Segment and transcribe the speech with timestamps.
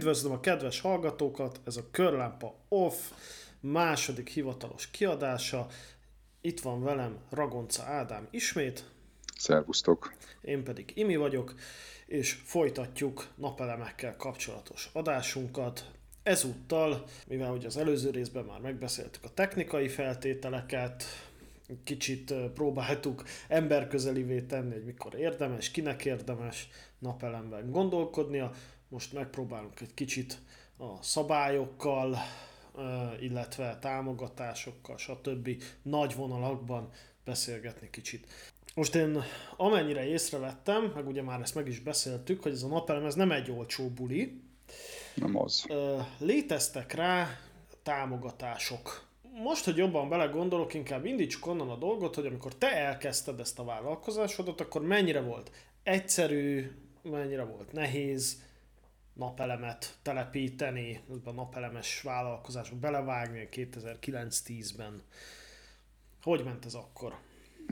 [0.00, 2.96] Üdvözlöm a kedves hallgatókat, ez a Körlámpa Off
[3.60, 5.66] második hivatalos kiadása.
[6.40, 8.84] Itt van velem Ragonca Ádám ismét.
[9.36, 10.14] Szervusztok.
[10.40, 11.54] Én pedig Imi vagyok,
[12.06, 15.90] és folytatjuk napelemekkel kapcsolatos adásunkat.
[16.22, 21.04] Ezúttal, mivel ugye az előző részben már megbeszéltük a technikai feltételeket,
[21.84, 28.52] kicsit próbáltuk emberközelivé tenni, hogy mikor érdemes, kinek érdemes napelemben gondolkodnia.
[28.90, 30.38] Most megpróbálunk egy kicsit
[30.78, 32.18] a szabályokkal,
[33.20, 35.62] illetve támogatásokkal, stb.
[35.82, 36.90] nagy vonalakban
[37.24, 38.26] beszélgetni kicsit.
[38.74, 39.22] Most én
[39.56, 43.32] amennyire észrevettem, meg ugye már ezt meg is beszéltük, hogy ez a napelem ez nem
[43.32, 44.42] egy olcsó buli.
[45.14, 45.66] Nem az.
[46.18, 47.38] Léteztek rá
[47.82, 49.08] támogatások.
[49.42, 53.64] Most, hogy jobban belegondolok, inkább indítsuk onnan a dolgot, hogy amikor te elkezdted ezt a
[53.64, 55.50] vállalkozásodat, akkor mennyire volt
[55.82, 56.70] egyszerű,
[57.02, 58.42] mennyire volt nehéz,
[59.14, 65.02] napelemet telepíteni, a napelemes vállalkozásba belevágni 2009-10-ben.
[66.22, 67.14] Hogy ment ez akkor?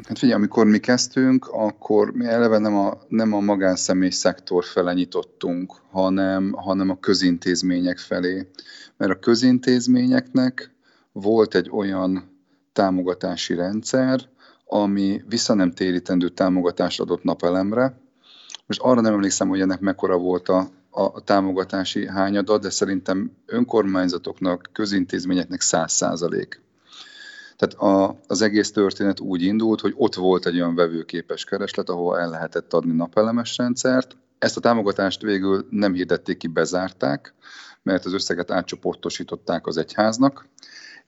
[0.03, 4.93] Hát figyelj, amikor mi kezdtünk, akkor mi eleve nem a, nem a magánszemély szektor fele
[4.93, 8.51] nyitottunk, hanem, hanem a közintézmények felé.
[8.97, 10.75] Mert a közintézményeknek
[11.13, 12.37] volt egy olyan
[12.73, 14.21] támogatási rendszer,
[14.65, 18.01] ami vissza nem térítendő támogatást adott napelemre.
[18.67, 24.71] Most arra nem emlékszem, hogy ennek mekkora volt a, a támogatási hányada, de szerintem önkormányzatoknak,
[24.73, 26.61] közintézményeknek száz százalék.
[27.57, 32.19] Tehát a, az egész történet úgy indult, hogy ott volt egy olyan vevőképes kereslet, ahol
[32.19, 34.17] el lehetett adni napelemes rendszert.
[34.39, 37.35] Ezt a támogatást végül nem hirdették ki, bezárták,
[37.83, 40.49] mert az összeget átcsoportosították az egyháznak,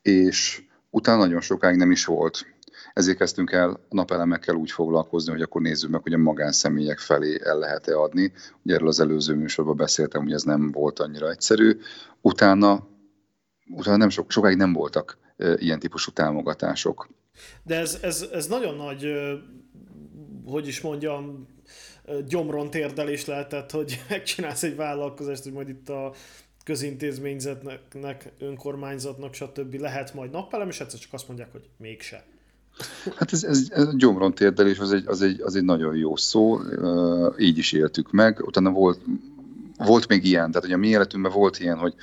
[0.03, 2.47] és utána nagyon sokáig nem is volt.
[2.93, 7.59] Ezért kezdtünk el napelemekkel úgy foglalkozni, hogy akkor nézzük meg, hogy a magánszemélyek felé el
[7.59, 8.33] lehet-e adni.
[8.63, 11.79] Ugye erről az előző műsorban beszéltem, hogy ez nem volt annyira egyszerű.
[12.21, 12.89] Utána,
[13.71, 15.19] utána nem sok, sokáig nem voltak
[15.57, 17.09] ilyen típusú támogatások.
[17.63, 19.13] De ez, ez, ez nagyon nagy,
[20.45, 21.49] hogy is mondjam,
[22.29, 26.13] gyomron térdelés lehetett, hogy megcsinálsz egy vállalkozást, hogy majd itt a
[26.65, 29.75] közintézményzetnek, önkormányzatnak, stb.
[29.75, 32.25] lehet majd napelem, és egyszer csak azt mondják, hogy mégse.
[33.17, 36.61] Hát ez, ez, ez gyomron térdelés, az egy, az, egy, az egy nagyon jó szó,
[37.39, 38.41] így is éltük meg.
[38.47, 39.01] Utána volt,
[39.79, 41.95] volt még ilyen, tehát hogy a mi életünkben volt ilyen, hogy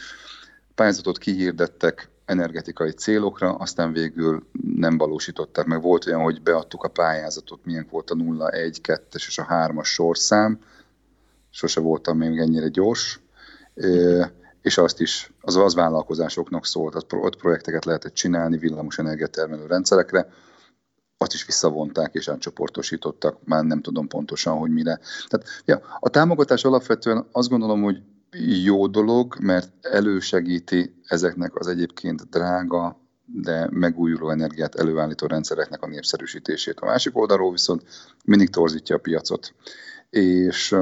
[0.76, 4.44] pályázatot kihirdettek energetikai célokra, aztán végül
[4.76, 5.82] nem valósították meg.
[5.82, 9.84] Volt olyan, hogy beadtuk a pályázatot, milyen volt a 0, 1, 2 és a 3-as
[9.84, 10.60] sorszám,
[11.50, 13.20] sose voltam még ennyire gyors,
[14.62, 20.30] és azt is, az, az vállalkozásoknak szólt, ott projekteket lehetett csinálni villamos energiatermelő rendszerekre,
[21.18, 25.00] azt is visszavonták és átcsoportosítottak, már nem tudom pontosan, hogy mire.
[25.28, 28.02] Tehát ja, a támogatás alapvetően azt gondolom, hogy
[28.64, 36.80] jó dolog, mert elősegíti ezeknek az egyébként drága, de megújuló energiát előállító rendszereknek a népszerűsítését.
[36.80, 37.84] A másik oldalról viszont
[38.26, 39.54] mindig torzítja a piacot
[40.10, 40.76] és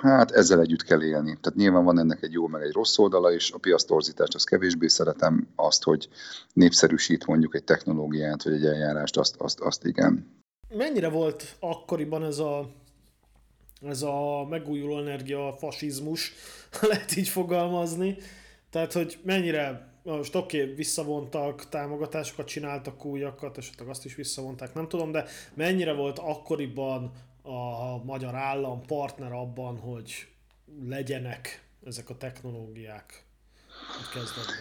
[0.00, 1.38] hát ezzel együtt kell élni.
[1.40, 4.86] Tehát nyilván van ennek egy jó, meg egy rossz oldala, és a piasztorzítást az kevésbé
[4.86, 6.08] szeretem, azt, hogy
[6.52, 10.36] népszerűsít mondjuk egy technológiát, vagy egy eljárást, azt, azt, azt igen.
[10.68, 12.70] Mennyire volt akkoriban ez a,
[13.80, 16.32] ez a megújuló energia fasizmus,
[16.88, 18.16] lehet így fogalmazni,
[18.70, 24.88] tehát, hogy mennyire most oké, okay, visszavontak, támogatásokat csináltak újakat, esetleg azt is visszavonták, nem
[24.88, 25.24] tudom, de
[25.54, 27.12] mennyire volt akkoriban
[27.48, 30.28] a magyar állam partner abban, hogy
[30.88, 33.24] legyenek ezek a technológiák
[33.78, 34.56] a kezdetben?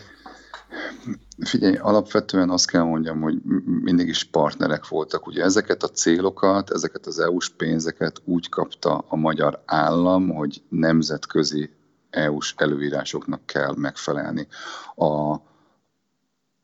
[1.39, 5.27] Figyelj, alapvetően azt kell mondjam, hogy mindig is partnerek voltak.
[5.27, 11.69] Ugye ezeket a célokat, ezeket az EU-s pénzeket úgy kapta a magyar állam, hogy nemzetközi
[12.09, 14.47] EU-s előírásoknak kell megfelelni.
[14.95, 15.35] A,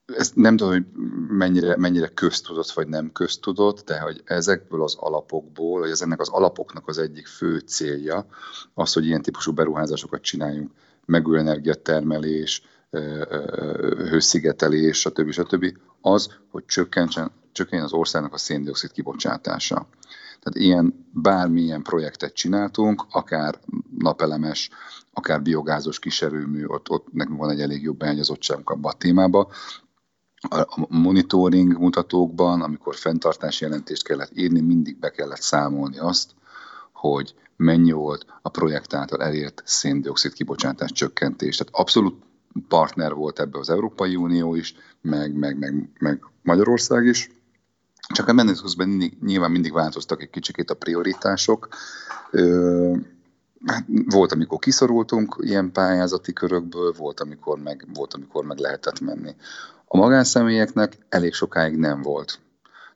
[0.06, 0.86] ezt nem tudom, hogy
[1.28, 6.88] mennyire, mennyire köztudott vagy nem köztudott, de hogy ezekből az alapokból, vagy ennek az alapoknak
[6.88, 8.26] az egyik fő célja
[8.74, 10.72] az, hogy ilyen típusú beruházásokat csináljunk,
[11.06, 12.62] megújuló energiatermelés,
[14.10, 15.32] hőszigetelés, stb.
[15.32, 15.78] stb.
[16.02, 19.88] az, hogy csökkentsen, csökkenjen az országnak a széndiokszid kibocsátása.
[20.40, 23.60] Tehát ilyen bármilyen projektet csináltunk, akár
[23.98, 24.70] napelemes,
[25.14, 29.52] akár biogázos kiserőmű, ott, ott nekünk van egy elég jobb beágyazottságunk abba a témába,
[30.50, 36.32] a monitoring mutatókban, amikor fenntartási jelentést kellett írni, mindig be kellett számolni azt,
[36.92, 41.58] hogy mennyi volt a projekt által elért széndiokszid kibocsátás csökkentés.
[41.58, 42.24] Tehát abszolút
[42.68, 47.32] partner volt ebbe az Európai Unió is, meg, meg, meg, meg Magyarország is.
[48.14, 51.68] Csak a menet közben mindig, nyilván mindig változtak egy kicsikét a prioritások.
[53.66, 59.36] Hát volt, amikor kiszorultunk ilyen pályázati körökből, volt amikor, meg, volt, amikor meg lehetett menni.
[59.86, 62.40] A magánszemélyeknek elég sokáig nem volt.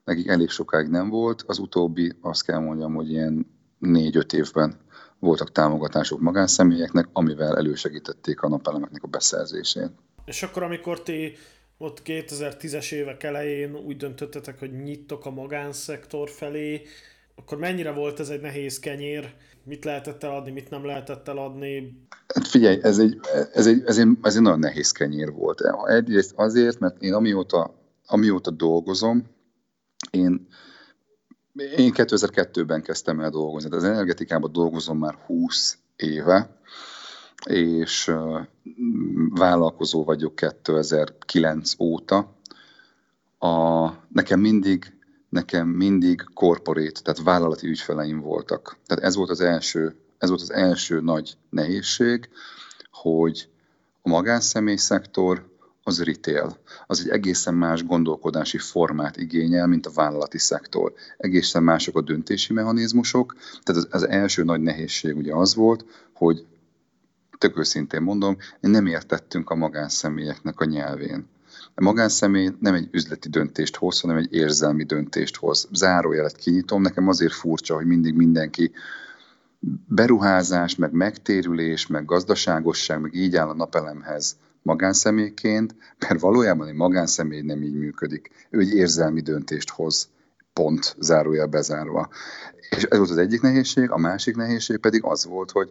[0.04, 3.48] Nekik elég sokáig nem volt, az utóbbi, azt kell mondjam, hogy ilyen
[3.80, 4.80] négy-öt évben
[5.20, 9.92] voltak támogatások magánszemélyeknek, amivel elősegítették a napelemeknek a beszerzését.
[10.26, 11.34] És akkor, amikor ti
[11.78, 16.82] ott 2010-es évek elején úgy döntöttetek, hogy nyittok a magánszektor felé,
[17.38, 19.34] akkor mennyire volt ez egy nehéz kenyér?
[19.64, 22.02] Mit lehetett eladni, mit nem lehetett eladni?
[22.34, 23.20] Hát figyelj, ez egy,
[23.54, 25.62] ez egy, ez egy, ez egy nagyon nehéz kenyér volt.
[25.86, 27.74] Egyrészt azért, mert én amióta,
[28.06, 29.24] amióta dolgozom,
[30.12, 30.48] én,
[31.78, 33.76] én 2002-ben kezdtem el dolgozni.
[33.76, 36.60] Az energetikában dolgozom már 20 éve,
[37.46, 38.12] és
[39.30, 42.36] vállalkozó vagyok 2009 óta.
[43.40, 44.97] A, nekem mindig
[45.30, 48.78] nekem mindig corporate, tehát vállalati ügyfeleim voltak.
[48.86, 52.30] Tehát ez volt az első, ez volt az első nagy nehézség,
[52.92, 53.50] hogy
[54.02, 56.58] a magánszemély szektor az retail.
[56.88, 60.94] Az egy egészen más gondolkodási formát igényel, mint a vállalati szektor.
[61.18, 63.36] Egészen mások a döntési mechanizmusok.
[63.64, 66.46] Tehát az, az első nagy nehézség ugye az volt, hogy
[67.38, 71.28] tök őszintén mondom, nem értettünk a magánszemélyeknek a nyelvén.
[71.80, 75.68] A magánszemély nem egy üzleti döntést hoz, hanem egy érzelmi döntést hoz.
[75.72, 78.72] Zárójelet kinyitom, nekem azért furcsa, hogy mindig mindenki
[79.88, 85.76] beruházás, meg megtérülés, meg gazdaságosság, meg így áll a napelemhez magánszemélyként,
[86.08, 88.48] mert valójában egy magánszemély nem így működik.
[88.50, 90.10] Ő egy érzelmi döntést hoz,
[90.54, 92.10] pont zárójel bezárva.
[92.70, 95.70] És ez volt az egyik nehézség, a másik nehézség pedig az volt, hogy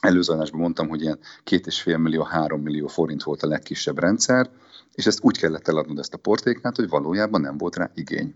[0.00, 4.50] előző mondtam, hogy ilyen két és fél millió, három millió forint volt a legkisebb rendszer,
[4.94, 8.34] és ezt úgy kellett eladnod ezt a portékát, hogy valójában nem volt rá igény.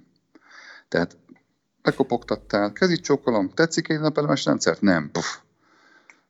[0.88, 1.16] Tehát
[1.82, 4.80] bekopogtattál, kezit csókolom, tetszik egy napelemes rendszert?
[4.80, 5.36] Nem, Puff.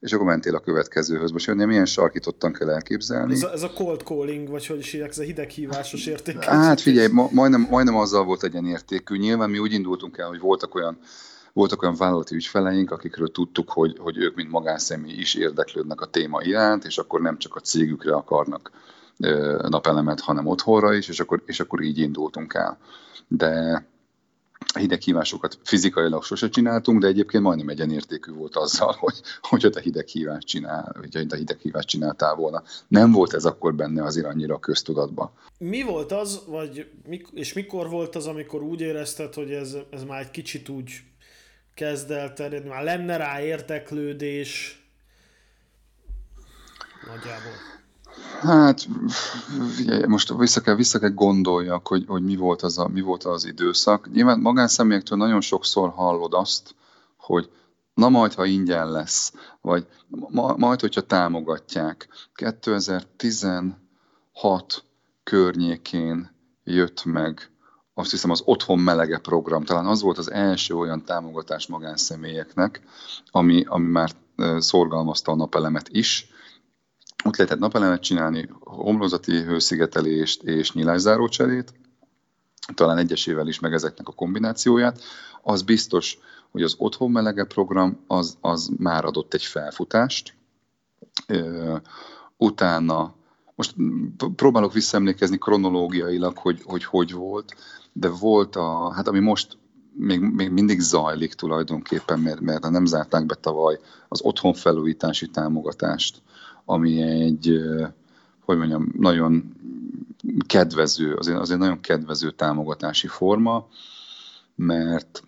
[0.00, 1.30] És akkor mentél a következőhöz.
[1.30, 3.32] Most jönni, milyen sarkítottan kell elképzelni.
[3.32, 6.44] Ez a, ez a cold calling, vagy hogy is hívják, ez a hideghívásos érték.
[6.44, 9.16] Hát figyelj, ma, majdnem, majdnem azzal volt egy ilyen értékű.
[9.16, 10.98] Nyilván mi úgy indultunk el, hogy voltak olyan
[11.52, 16.42] voltak olyan vállalati ügyfeleink, akikről tudtuk, hogy, hogy ők, mint magánszemély is érdeklődnek a téma
[16.42, 18.70] iránt, és akkor nem csak a cégükre akarnak
[19.68, 22.78] napelemet, hanem otthonra is, és akkor, és akkor így indultunk el.
[23.28, 23.84] De
[24.78, 30.96] hideghívásokat fizikailag sose csináltunk, de egyébként majdnem egyenértékű volt azzal, hogy, hogy a hideghívást csinál,
[31.00, 32.62] hogy a hideghívást csináltál volna.
[32.88, 35.30] Nem volt ez akkor benne azért annyira a köztudatban.
[35.58, 36.90] Mi volt az, vagy
[37.32, 40.90] és mikor volt az, amikor úgy érezted, hogy ez, ez már egy kicsit úgy
[41.74, 44.82] kezd el terjedni, már lenne rá érteklődés
[47.06, 47.81] nagyjából?
[48.40, 48.88] Hát,
[50.06, 53.44] most vissza kell, vissza kell gondoljak, hogy, hogy mi, volt az a, mi volt az
[53.44, 54.12] időszak.
[54.12, 56.74] Nyilván magánszemélyektől nagyon sokszor hallod azt,
[57.16, 57.50] hogy
[57.94, 62.08] na majd, ha ingyen lesz, vagy ma, majd, hogyha támogatják.
[62.34, 64.84] 2016
[65.22, 66.30] környékén
[66.64, 67.52] jött meg
[67.94, 72.80] azt hiszem az Otthon Melege program, talán az volt az első olyan támogatás magánszemélyeknek,
[73.30, 74.10] ami, ami már
[74.58, 76.30] szorgalmazta a napelemet is,
[77.24, 81.72] ott lehetett napelemet csinálni, homlokzati hőszigetelést és nyilászáró cserét,
[82.74, 85.00] talán egyesével is meg ezeknek a kombinációját.
[85.42, 86.18] Az biztos,
[86.50, 90.34] hogy az otthon melege program az, az már adott egy felfutást.
[92.36, 93.14] Utána,
[93.54, 93.74] most
[94.36, 97.54] próbálok visszaemlékezni kronológiailag, hogy, hogy hogy volt,
[97.92, 99.58] de volt a, hát ami most
[99.94, 106.22] még, még mindig zajlik tulajdonképpen, mert, mert nem zárták be tavaly az otthonfelújítási támogatást
[106.64, 107.60] ami egy,
[108.40, 109.54] hogy mondjam, nagyon
[110.46, 113.68] kedvező, azért, azért nagyon kedvező támogatási forma,
[114.54, 115.22] mert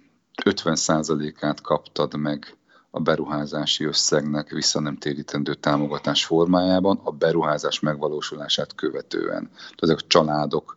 [0.44, 2.56] 50%-át kaptad meg
[2.90, 9.50] a beruházási összegnek vissza nem térítendő támogatás formájában a beruházás megvalósulását követően.
[9.52, 10.76] Tehát ezek a családok,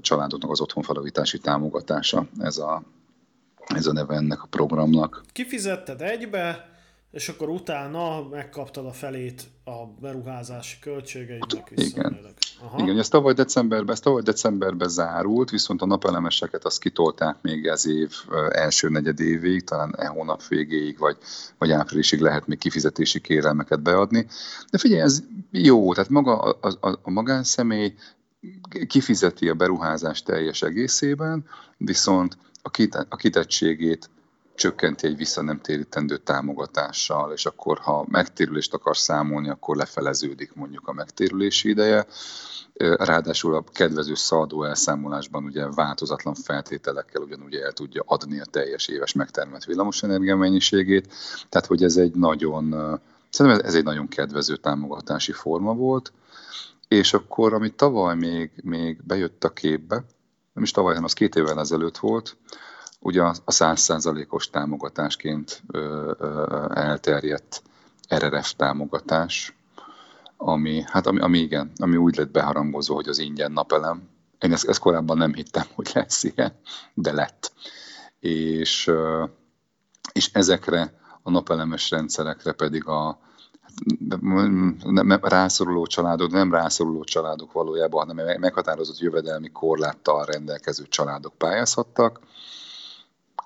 [0.00, 2.82] családoknak az otthonfalavítási támogatása, ez a,
[3.74, 5.22] ez a neve ennek a programnak.
[5.32, 6.77] Kifizetted egybe,
[7.10, 12.18] és akkor utána megkaptad a felét a beruházási költségeidnek Igen.
[12.60, 12.82] Aha.
[12.82, 17.86] Igen, ez tavaly decemberben, ez tavaly decemberben zárult, viszont a napelemeseket azt kitolták még ez
[17.86, 18.12] év
[18.50, 21.16] első negyedévig, talán e hónap végéig, vagy,
[21.58, 24.26] vagy áprilisig lehet még kifizetési kérelmeket beadni.
[24.70, 27.94] De figyelj, ez jó, tehát maga a, a, a magánszemély
[28.86, 31.44] kifizeti a beruházást teljes egészében,
[31.76, 34.10] viszont a, kit, a kitettségét
[34.58, 40.88] csökkenti egy vissza nem térítendő támogatással, és akkor ha megtérülést akar számolni, akkor lefeleződik mondjuk
[40.88, 42.06] a megtérülési ideje.
[42.78, 49.12] Ráadásul a kedvező szaldó elszámolásban ugye változatlan feltételekkel ugyanúgy el tudja adni a teljes éves
[49.12, 51.14] megtermelt villamosenergia mennyiségét.
[51.48, 52.70] Tehát, hogy ez egy nagyon,
[53.30, 56.12] szerintem ez egy nagyon kedvező támogatási forma volt.
[56.88, 60.04] És akkor, ami tavaly még, még bejött a képbe,
[60.52, 62.36] nem is tavaly, hanem az két évvel ezelőtt volt,
[62.98, 65.62] ugye a százszázalékos támogatásként
[66.68, 67.62] elterjedt
[68.14, 69.56] RRF támogatás,
[70.36, 74.08] ami, hát ami, ami igen, ami úgy lett beharangozva, hogy az ingyen napelem.
[74.38, 76.52] Én ezt, ezt korábban nem hittem, hogy lesz ilyen,
[76.94, 77.52] de lett.
[78.20, 78.90] És,
[80.12, 83.18] és ezekre a napelemes rendszerekre pedig a
[84.84, 92.20] nem, rászoruló családok, nem rászoruló családok valójában, hanem meghatározott jövedelmi korláttal rendelkező családok pályázhattak,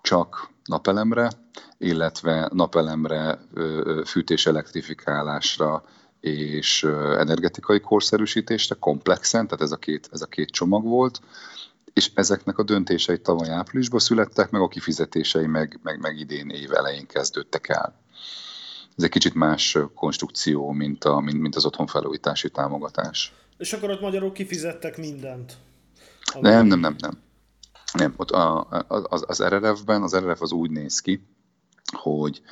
[0.03, 1.31] csak napelemre,
[1.79, 3.39] illetve napelemre,
[4.05, 5.85] fűtés elektrifikálásra
[6.21, 6.83] és
[7.19, 11.21] energetikai korszerűsítésre komplexen, tehát ez a két, ez a két csomag volt,
[11.93, 16.73] és ezeknek a döntései tavaly áprilisban születtek, meg a kifizetései meg, meg, meg idén év
[16.73, 17.95] elején kezdődtek el.
[18.97, 23.33] Ez egy kicsit más konstrukció, mint, a, mint, mint az otthonfelújítási támogatás.
[23.59, 25.57] És akkor ott magyarok kifizettek mindent?
[26.41, 27.19] Nem, nem, nem, nem.
[27.93, 31.27] Nem, ott a, az, az RRF-ben, az RRF az úgy néz ki,
[31.97, 32.43] hogy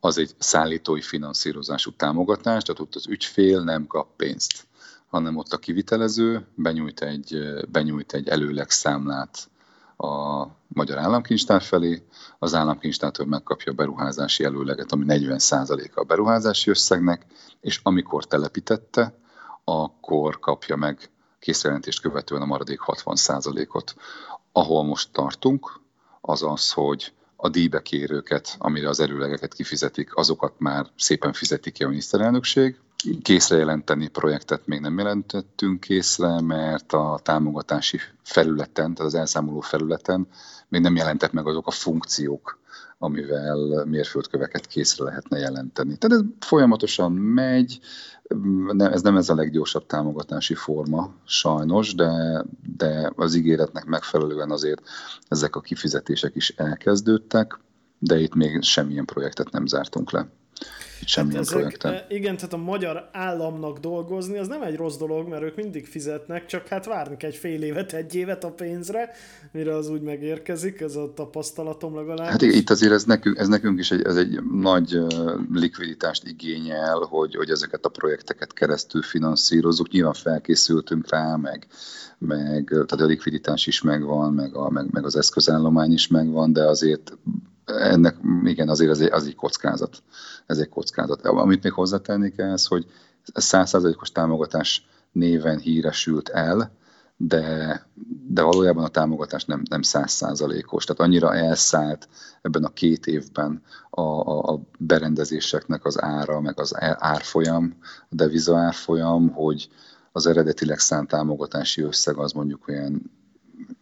[0.00, 4.66] az egy szállítói finanszírozású támogatás, tehát ott az ügyfél nem kap pénzt,
[5.06, 7.38] hanem ott a kivitelező benyújt egy,
[7.70, 9.50] benyújt egy előleg számlát
[9.96, 12.06] a Magyar Államkincstár felé,
[12.38, 17.26] az államkincstártól megkapja a beruházási előleget, ami 40%-a a beruházási összegnek,
[17.60, 19.14] és amikor telepítette,
[19.64, 23.94] akkor kapja meg készjelentést követően a maradék 60%-ot.
[24.52, 25.80] Ahol most tartunk,
[26.20, 31.88] az az, hogy a díjbekérőket, amire az erőlegeket kifizetik, azokat már szépen fizetik ki a
[31.88, 32.80] miniszterelnökség.
[33.22, 40.28] Készre jelenteni projektet még nem jelentettünk készre, mert a támogatási felületen, tehát az elszámoló felületen
[40.68, 42.61] még nem jelentek meg azok a funkciók,
[43.02, 45.96] amivel mérföldköveket készre lehetne jelenteni.
[45.96, 47.80] Tehát ez folyamatosan megy,
[48.72, 52.44] nem, ez nem ez a leggyorsabb támogatási forma, sajnos, de,
[52.76, 54.82] de az ígéretnek megfelelően azért
[55.28, 57.58] ezek a kifizetések is elkezdődtek,
[57.98, 60.28] de itt még semmilyen projektet nem zártunk le
[61.06, 61.92] semmilyen hát ezek, projekten.
[61.92, 65.86] E, igen, tehát a magyar államnak dolgozni, az nem egy rossz dolog, mert ők mindig
[65.86, 69.10] fizetnek, csak hát várni egy fél évet, egy évet a pénzre,
[69.52, 72.28] mire az úgy megérkezik, ez a tapasztalatom legalább.
[72.28, 74.98] Hát itt azért ez nekünk, ez nekünk is egy, ez egy nagy
[75.52, 79.90] likviditást igényel, hogy, hogy ezeket a projekteket keresztül finanszírozzuk.
[79.90, 81.66] Nyilván felkészültünk rá, meg,
[82.18, 86.64] meg tehát a likviditás is megvan, meg, a, meg, meg az eszközállomány is megvan, de
[86.64, 87.16] azért
[87.64, 90.02] ennek igen, azért az egy, az egy kockázat.
[90.46, 91.26] Ez egy kockázat.
[91.26, 92.86] Amit még hozzátenni kell, ez, hogy
[93.34, 96.72] százszázalékos támogatás néven híresült el,
[97.16, 97.86] de,
[98.28, 100.84] de valójában a támogatás nem, nem százszázalékos.
[100.84, 102.08] Tehát annyira elszállt
[102.42, 107.76] ebben a két évben a, a, a berendezéseknek az ára, meg az árfolyam,
[108.10, 109.68] a deviza árfolyam, hogy
[110.12, 113.10] az eredetileg szánt támogatási összeg az mondjuk olyan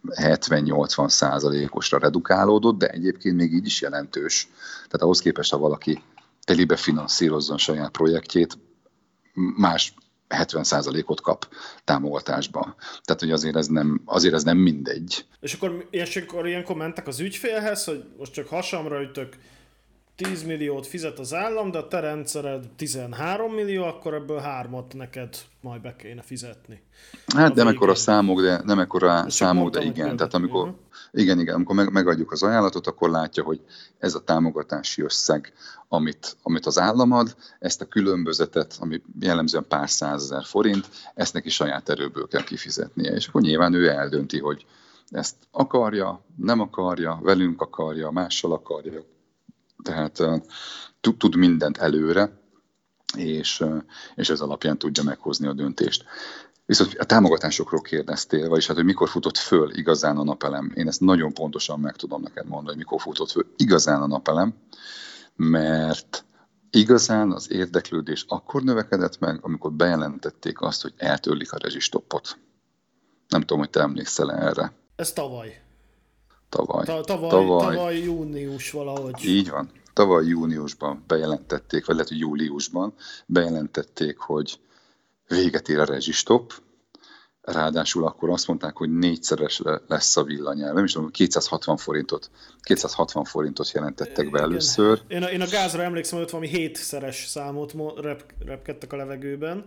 [0.09, 4.47] 70-80 százalékosra redukálódott, de egyébként még így is jelentős.
[4.73, 6.01] Tehát ahhoz képest, ha valaki
[6.43, 8.57] telibe finanszírozzon saját projektjét,
[9.57, 9.93] más
[10.27, 11.47] 70 százalékot kap
[11.83, 12.75] támogatásba.
[13.03, 15.25] Tehát, hogy azért ez nem, azért ez nem mindegy.
[15.39, 19.37] És akkor, és akkor ilyenkor mentek az ügyfélhez, hogy most csak hasamra ütök,
[20.23, 25.35] 10 milliót fizet az állam, de a te rendszered 13 millió, akkor ebből hármat neked
[25.61, 26.83] majd be kéne fizetni.
[27.35, 30.15] Hát nem ekkora számok, de nem ekkora számok, de igen.
[30.15, 30.79] Tehát amikor, uh-huh.
[31.11, 33.61] igen, igen, amikor meg, megadjuk az ajánlatot, akkor látja, hogy
[33.99, 35.53] ez a támogatási összeg,
[35.87, 41.49] amit, amit az állam ad, ezt a különbözetet, ami jellemzően pár százezer forint, ezt neki
[41.49, 43.11] saját erőből kell kifizetnie.
[43.11, 44.65] És akkor nyilván ő eldönti, hogy
[45.09, 49.03] ezt akarja, nem akarja, velünk akarja, mással akarja,
[49.83, 50.19] tehát
[51.01, 52.39] tud mindent előre,
[53.17, 53.63] és,
[54.15, 56.05] és ez alapján tudja meghozni a döntést.
[56.65, 60.71] Viszont a támogatásokról kérdeztél, vagyis hát, hogy mikor futott föl igazán a napelem.
[60.75, 64.53] Én ezt nagyon pontosan meg tudom neked mondani, hogy mikor futott föl igazán a napelem,
[65.35, 66.25] mert
[66.69, 72.37] igazán az érdeklődés akkor növekedett meg, amikor bejelentették azt, hogy eltörlik a rezsistoppot.
[73.27, 74.73] Nem tudom, hogy te emlékszel erre.
[74.95, 75.61] Ez tavaly.
[76.51, 76.85] Tavaly.
[76.85, 77.75] Ta- tavaly, tavaly.
[77.75, 79.25] Tavaly június valahogy.
[79.25, 79.69] Így van.
[79.93, 82.93] Tavaly júniusban bejelentették, vagy lehet, hogy júliusban
[83.25, 84.59] bejelentették, hogy
[85.27, 86.53] véget ér a rezsistop,
[87.41, 90.73] ráadásul akkor azt mondták, hogy négyszeres lesz a villanyár.
[90.73, 92.29] Nem is tudom, 260 forintot,
[92.61, 95.01] 260 forintot jelentettek be először.
[95.07, 99.65] Én a, én a gázra emlékszem, hogy ott valami hétszeres számot rep, repkedtek a levegőben.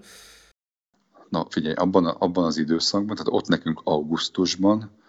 [1.28, 5.02] Na figyelj, abban, abban az időszakban, tehát ott nekünk augusztusban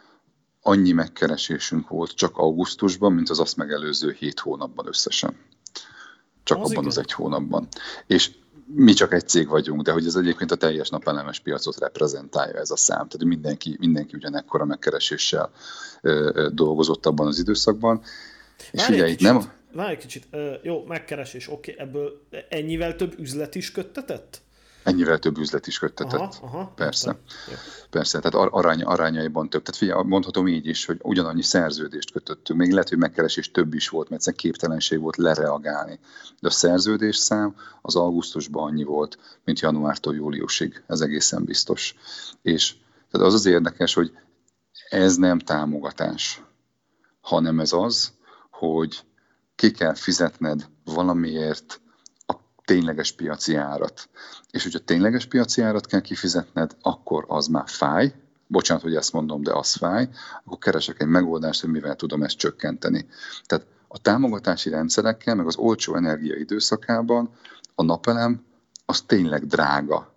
[0.67, 5.38] annyi megkeresésünk volt csak augusztusban, mint az azt megelőző hét hónapban összesen.
[6.43, 6.86] Csak az abban igen.
[6.86, 7.67] az egy hónapban.
[8.07, 8.31] És
[8.65, 12.72] mi csak egy cég vagyunk, de hogy ez egyébként a teljes napelemes piacot reprezentálja ez
[12.72, 13.07] a szám.
[13.07, 15.51] Tehát mindenki, mindenki ugyanekkora megkereséssel
[16.01, 18.01] ö, ö, dolgozott abban az időszakban.
[18.72, 19.51] És Várj figyelj, kicsit, nem...
[19.74, 24.41] Várj egy kicsit, ö, jó, megkeresés, oké, okay, ebből ennyivel több üzlet is köttetett?
[24.86, 26.20] Ennyivel több üzlet is köttetett.
[26.20, 27.18] Aha, aha, Persze.
[27.89, 29.62] Persze, tehát arány, arányaiban több.
[29.62, 32.60] Tehát figyelj, mondhatom így is, hogy ugyanannyi szerződést kötöttünk.
[32.60, 36.00] Még lehet, hogy megkeresés több is volt, mert egyszerűen képtelenség volt lereagálni.
[36.39, 40.84] De a szerződés szám az augusztusban annyi volt, mint januártól júliusig.
[40.88, 41.96] Ez egészen biztos.
[42.42, 42.75] És
[43.12, 44.12] tehát az az érdekes, hogy
[44.89, 46.42] ez nem támogatás,
[47.22, 48.12] hanem ez az,
[48.50, 49.04] hogy
[49.56, 51.82] ki kell fizetned valamiért
[52.65, 54.10] tényleges piaci árat.
[54.51, 58.13] És hogyha tényleges piaci árat kell kifizetned, akkor az már fáj,
[58.48, 60.10] bocsánat, hogy ezt mondom, de az fáj,
[60.43, 63.07] akkor keresek egy megoldást, hogy mivel tudom ezt csökkenteni.
[63.45, 67.29] Tehát a támogatási rendszerekkel, meg az olcsó energia időszakában
[67.75, 68.43] a napelem
[68.86, 70.13] az tényleg drága.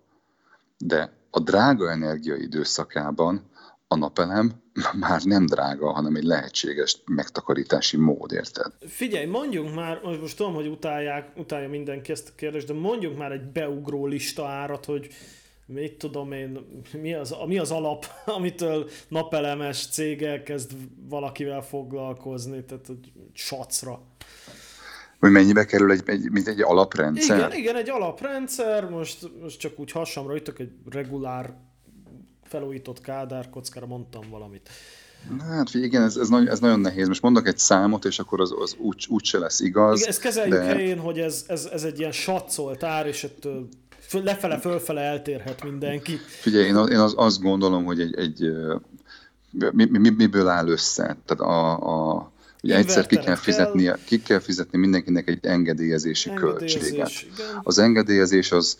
[0.79, 3.43] De a drága energia időszakában
[3.89, 4.53] a napelem
[4.99, 8.73] már nem drága, hanem egy lehetséges megtakarítási mód, érted?
[8.87, 13.33] Figyelj, mondjunk már, most tudom, hogy utálják, utálja mindenki ezt a kérdést, de mondjunk már
[13.33, 15.09] egy beugró lista árat, hogy
[15.67, 16.59] mit tudom én,
[17.01, 20.73] mi az, mi az alap, amitől napelemes cég kezd
[21.09, 24.03] valakivel foglalkozni, tehát hogy sacra.
[25.19, 27.39] Hogy mennyibe kerül egy, egy, mint egy alaprendszer?
[27.39, 31.55] Igen, igen, egy alaprendszer, most, most csak úgy hasamra ütök egy regulár
[32.49, 34.69] felújított Kádár kockára mondtam valamit.
[35.49, 37.09] Hát igen, ez, ez, nagyon, ez nagyon nehéz.
[37.09, 39.99] Most mondok egy számot, és akkor az, az úgy, úgy se lesz igaz.
[39.99, 40.63] Igen, ezt kezeljük de...
[40.63, 43.69] helyén, hogy ez, ez, ez egy ilyen satszolt ár, és ettől
[44.13, 46.17] lefele, fölfele eltérhet mindenki.
[46.27, 48.53] Figyelj, én, én az, azt gondolom, hogy egy, egy
[49.51, 51.17] mi, mi, miből áll össze?
[51.25, 56.73] Tehát a, a Ugye egyszer ki kell, fizetni, ki kell fizetni mindenkinek egy engedélyezési Engedélyezés,
[56.73, 57.11] költséget.
[57.21, 57.61] Igen.
[57.63, 58.79] Az engedélyezés az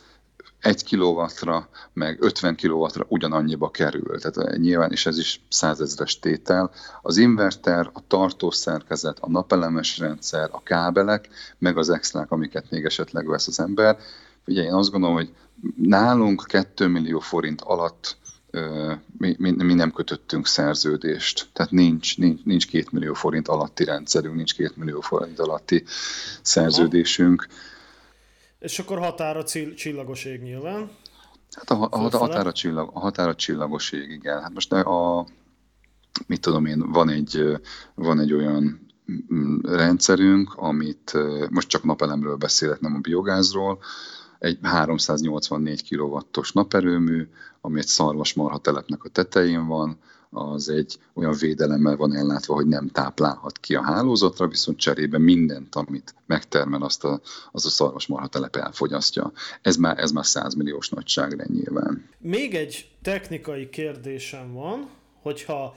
[0.61, 4.21] egy kilowattra, meg 50 kilowattra ugyanannyiba kerül.
[4.21, 6.71] Tehát nyilván is ez is százezres tétel.
[7.03, 13.27] Az inverter, a tartószerkezet, a napelemes rendszer, a kábelek, meg az extrák, amiket még esetleg
[13.27, 13.99] vesz az ember.
[14.47, 15.35] Ugye én azt gondolom, hogy
[15.77, 18.17] nálunk 2 millió forint alatt
[19.19, 21.49] mi, mi, mi nem kötöttünk szerződést.
[21.53, 25.85] Tehát nincs, nincs, nincs 2 millió forint alatti rendszerünk, nincs 2 millió forint alatti
[26.43, 27.47] szerződésünk.
[27.49, 27.78] Aha
[28.59, 29.45] és akkor határa
[29.75, 30.91] csillagos ég nyilván.
[31.51, 34.41] Hát a, a, a, határa, csillag, a határa csillagos ég, igen.
[34.43, 35.27] Hát most a,
[36.27, 37.61] mit tudom én, van egy,
[37.95, 38.89] van egy olyan
[39.35, 41.13] mm, rendszerünk, amit
[41.51, 43.79] most csak napelemről beszélek, nem a biogázról,
[44.39, 47.29] egy 384 kW-os naperőmű,
[47.61, 49.99] ami egy szarvasmarha telepnek a tetején van,
[50.31, 55.75] az egy olyan védelemmel van ellátva, hogy nem táplálhat ki a hálózatra, viszont cserébe mindent,
[55.75, 57.21] amit megtermel, azt a,
[57.53, 59.33] az a szarvasmarha telep elfogyasztja.
[59.63, 62.09] Ez már, ez már 100 milliós nagyságrend nyilván.
[62.19, 64.89] Még egy technikai kérdésem van,
[65.23, 65.77] hogyha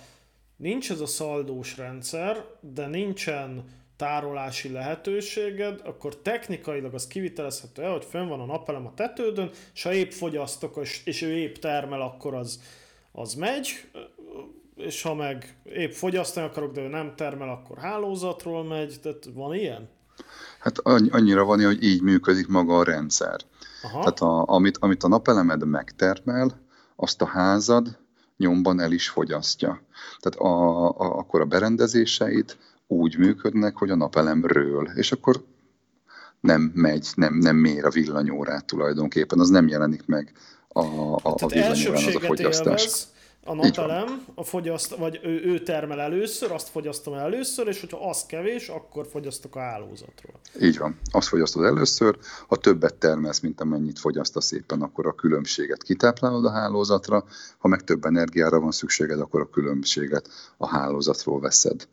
[0.58, 3.64] nincs ez a szaldós rendszer, de nincsen
[3.96, 9.84] tárolási lehetőséged, akkor technikailag az kivitelezhető el, hogy fönn van a napelem a tetődön, és
[9.84, 12.62] ha épp fogyasztok, és ő épp termel, akkor az,
[13.12, 13.90] az megy,
[14.76, 19.56] és ha meg épp fogyasztani akarok, de ő nem termel, akkor hálózatról megy, tehát van
[19.56, 19.90] ilyen?
[20.60, 20.78] Hát
[21.10, 23.40] annyira van, hogy így működik maga a rendszer.
[23.84, 24.00] Aha.
[24.00, 26.62] Tehát a, amit, amit a napelemed megtermel,
[26.96, 27.98] azt a házad
[28.38, 29.82] nyomban el is fogyasztja.
[30.20, 35.44] Tehát a, a, akkor a berendezéseit úgy működnek, hogy a napelemről, és akkor
[36.40, 40.32] nem megy, nem, nem mér a villanyórát tulajdonképpen, az nem jelenik meg
[40.68, 42.82] a, a, a villanyórán az a fogyasztás.
[42.82, 43.12] Élvez,
[43.44, 48.26] a napelem, a fogyaszt, vagy ő, ő termel először, azt fogyasztom először, és hogyha az
[48.26, 50.40] kevés, akkor fogyasztok a hálózatról.
[50.62, 55.84] Így van, azt fogyasztod először, ha többet termelsz, mint amennyit fogyasztasz éppen, akkor a különbséget
[55.84, 57.24] kitáplálod a hálózatra,
[57.58, 61.88] ha meg több energiára van szükséged, akkor a különbséget a hálózatról veszed.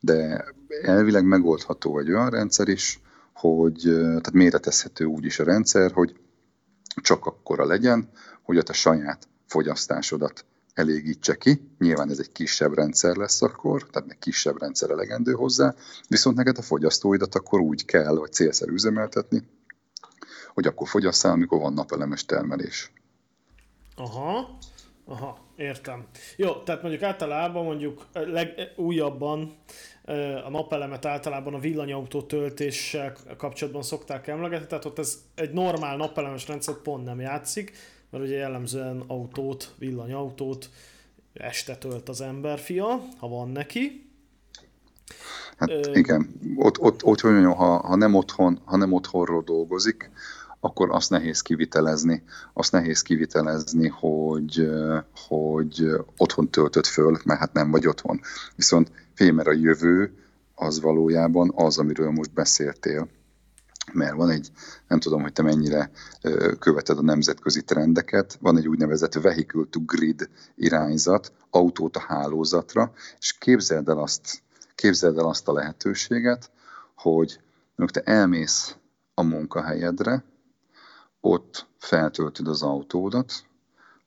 [0.00, 0.44] De
[0.82, 3.00] elvileg megoldható egy olyan rendszer is,
[3.32, 6.14] hogy tehát méretezhető úgy is a rendszer, hogy
[7.02, 8.10] csak akkora legyen,
[8.42, 10.44] hogy a te saját fogyasztásodat
[10.78, 11.70] elégítse ki.
[11.78, 15.74] Nyilván ez egy kisebb rendszer lesz akkor, tehát meg kisebb rendszer elegendő hozzá,
[16.08, 19.42] viszont neked a fogyasztóidat akkor úgy kell, vagy célszerű üzemeltetni,
[20.54, 22.92] hogy akkor fogyasszál, amikor van napelemes termelés.
[23.96, 24.58] Aha.
[25.10, 26.06] Aha, értem.
[26.36, 29.56] Jó, tehát mondjuk általában mondjuk legújabban
[30.44, 36.48] a napelemet általában a villanyautó töltéssel kapcsolatban szokták emlegetni, tehát ott ez egy normál napelemes
[36.48, 37.72] rendszer pont nem játszik,
[38.10, 40.70] mert ugye jellemzően autót, villanyautót
[41.32, 44.10] este tölt az ember fia, ha van neki.
[45.56, 45.80] Hát Ö...
[45.92, 50.10] igen, ott, ott, ott hogy mondjam, ha, ha, nem otthon, ha nem otthonról dolgozik,
[50.60, 52.22] akkor azt nehéz kivitelezni.
[52.52, 54.68] Azt nehéz kivitelezni, hogy,
[55.28, 58.20] hogy otthon töltött föl, mert hát nem vagy otthon.
[58.56, 60.12] Viszont fél, mert a jövő
[60.54, 63.08] az valójában az, amiről most beszéltél.
[63.92, 64.50] Mert van egy,
[64.88, 65.90] nem tudom, hogy te mennyire
[66.58, 73.32] követed a nemzetközi trendeket, van egy úgynevezett vehicle to grid irányzat, autót a hálózatra, és
[73.38, 74.42] képzeld el azt,
[74.74, 76.50] képzeld el azt a lehetőséget,
[76.94, 77.40] hogy
[77.86, 78.76] te elmész
[79.14, 80.24] a munkahelyedre,
[81.20, 83.32] ott feltöltöd az autódat,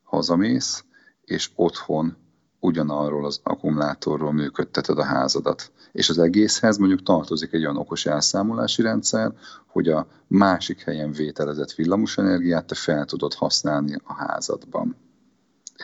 [0.02, 0.84] hazamész,
[1.24, 2.16] és otthon
[2.62, 5.70] ugyanarról az akkumulátorról működteted a házadat.
[5.92, 9.32] És az egészhez mondjuk tartozik egy olyan okos elszámolási rendszer,
[9.66, 14.96] hogy a másik helyen vételezett villamosenergiát te fel tudod használni a házadban.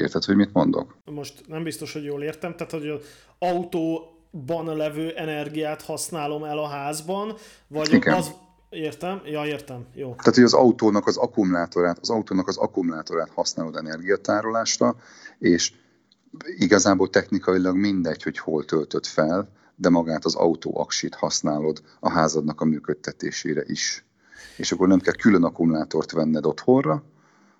[0.01, 0.97] Érted, hogy mit mondok?
[1.05, 3.01] Most nem biztos, hogy jól értem, tehát hogy az
[3.39, 7.35] autóban levő energiát használom el a házban,
[7.69, 8.15] vagy Igen.
[8.15, 8.31] az,
[8.71, 10.15] Értem, ja értem, jó.
[10.15, 14.97] Tehát, hogy az autónak az akkumulátorát, az autónak az akkumulátorát használod energiatárolásra,
[15.39, 15.73] és
[16.57, 22.61] igazából technikailag mindegy, hogy hol töltöd fel, de magát az autó aksit használod a házadnak
[22.61, 24.05] a működtetésére is.
[24.57, 27.03] És akkor nem kell külön akkumulátort venned otthonra,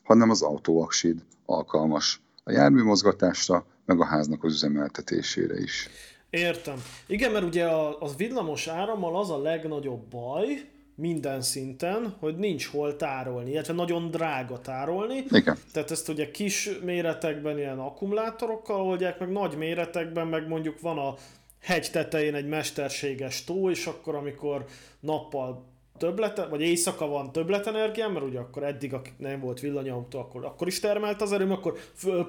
[0.03, 5.89] hanem az autóaksid alkalmas a járműmozgatásra, meg a háznak az üzemeltetésére is.
[6.31, 6.83] Értem.
[7.07, 7.67] Igen, mert ugye
[7.99, 14.11] az villamos árammal az a legnagyobb baj, minden szinten, hogy nincs hol tárolni, illetve nagyon
[14.11, 15.25] drága tárolni.
[15.31, 15.59] Igen.
[15.73, 21.15] Tehát ezt ugye kis méretekben ilyen akkumulátorokkal oldják, meg nagy méretekben meg mondjuk van a
[21.61, 24.65] hegy tetején egy mesterséges tó, és akkor amikor
[25.01, 25.65] nappal
[25.99, 30.67] többlet, vagy éjszaka van többletenergiám, mert ugye akkor eddig, akik nem volt villanyautó, akkor, akkor
[30.67, 31.79] is termelt az erőm, akkor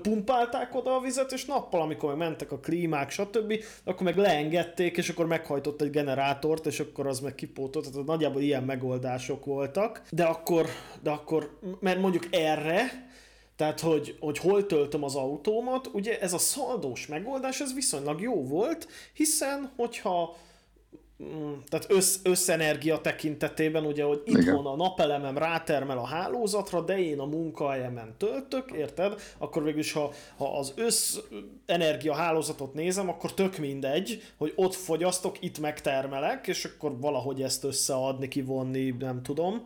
[0.02, 3.54] pumpálták oda a vizet, és nappal, amikor meg mentek a klímák, stb.,
[3.84, 8.42] akkor meg leengedték, és akkor meghajtott egy generátort, és akkor az meg kipótolt, tehát nagyjából
[8.42, 10.02] ilyen megoldások voltak.
[10.12, 10.66] De akkor,
[11.02, 13.08] de akkor, mert mondjuk erre,
[13.56, 18.44] tehát, hogy, hogy hol töltöm az autómat, ugye ez a szaldós megoldás, ez viszonylag jó
[18.44, 20.38] volt, hiszen hogyha
[21.70, 27.20] tehát össz, összenergia tekintetében, ugye, hogy itt van a napelemem rátermel a hálózatra, de én
[27.20, 29.22] a munkahelyemen töltök, érted?
[29.38, 35.60] Akkor végülis, ha, ha az összenergia hálózatot nézem, akkor tök mindegy, hogy ott fogyasztok, itt
[35.60, 39.64] megtermelek, és akkor valahogy ezt összeadni, kivonni, nem tudom.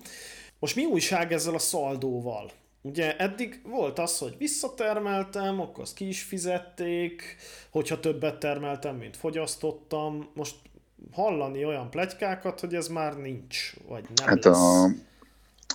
[0.59, 2.51] Most mi újság ezzel a szaldóval?
[2.81, 7.35] Ugye eddig volt az, hogy visszatermeltem, akkor azt ki is fizették,
[7.69, 10.29] hogyha többet termeltem, mint fogyasztottam.
[10.33, 10.55] Most
[11.11, 14.57] hallani olyan plegykákat, hogy ez már nincs, vagy nem hát lesz.
[14.57, 14.89] A,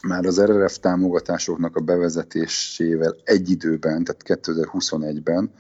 [0.03, 5.53] már az RRF támogatásoknak a bevezetésével egy időben, tehát 2021-ben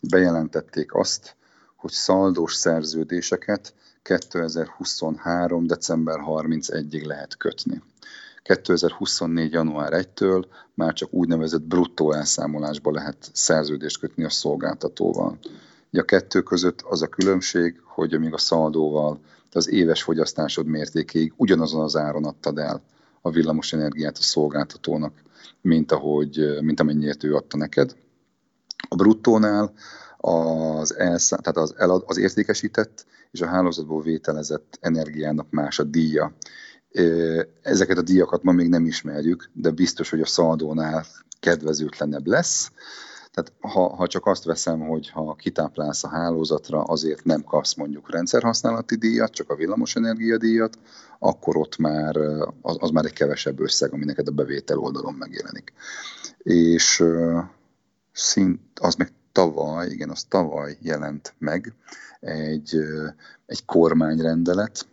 [0.00, 1.36] bejelentették azt,
[1.76, 5.66] hogy szaldós szerződéseket 2023.
[5.66, 7.82] december 31-ig lehet kötni.
[8.42, 9.52] 2024.
[9.52, 15.38] január 1-től már csak úgynevezett bruttó elszámolásba lehet szerződést kötni a szolgáltatóval.
[15.92, 19.20] A kettő között az a különbség, hogy amíg a szaldóval
[19.52, 22.82] az éves fogyasztásod mértékéig ugyanazon az áron adtad el
[23.20, 25.12] a villamos energiát a szolgáltatónak,
[25.60, 27.96] mint, ahogy, mint amennyiért ő adta neked.
[28.88, 29.72] A bruttónál
[30.16, 36.34] az, elszá, tehát az, elad, az értékesített és a hálózatból vételezett energiának más a díja.
[37.62, 41.04] Ezeket a díjakat ma még nem ismerjük, de biztos, hogy a szaldónál
[41.40, 42.70] kedvezőtlenebb lesz,
[43.32, 48.10] tehát ha, ha csak azt veszem, hogy ha kitáplálsz a hálózatra, azért nem kapsz mondjuk
[48.10, 50.78] rendszerhasználati díjat, csak a villamosenergia díjat,
[51.18, 52.16] akkor ott már
[52.62, 55.72] az, az már egy kevesebb összeg, ami neked a bevétel oldalon megjelenik.
[56.38, 57.04] És
[58.12, 61.74] szint, az meg tavaly, igen, az tavaly jelent meg
[62.20, 62.76] egy,
[63.46, 64.86] egy kormányrendelet,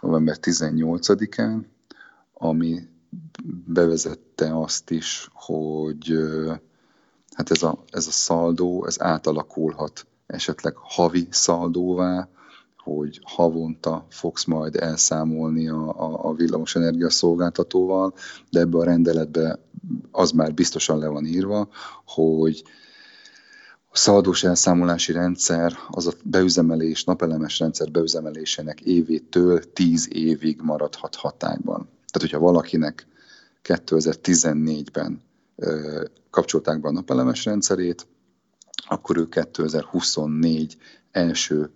[0.00, 1.64] november 18-án,
[2.32, 2.88] ami
[3.66, 6.18] bevezette azt is, hogy
[7.36, 12.28] hát ez a, ez a szaldó, ez átalakulhat esetleg havi szaldóvá,
[12.76, 18.14] hogy havonta fogsz majd elszámolni a, a, a villamosenergia szolgáltatóval,
[18.50, 19.58] de ebbe a rendeletbe
[20.10, 21.68] az már biztosan le van írva,
[22.06, 22.64] hogy
[23.88, 31.82] a szaldós elszámolási rendszer, az a beüzemelés, napelemes rendszer beüzemelésének évétől 10 évig maradhat hatályban.
[31.82, 33.06] Tehát, hogyha valakinek
[33.64, 35.24] 2014-ben
[36.30, 38.06] kapcsolták be a napelemes rendszerét,
[38.88, 40.76] akkor ő 2024
[41.10, 41.70] első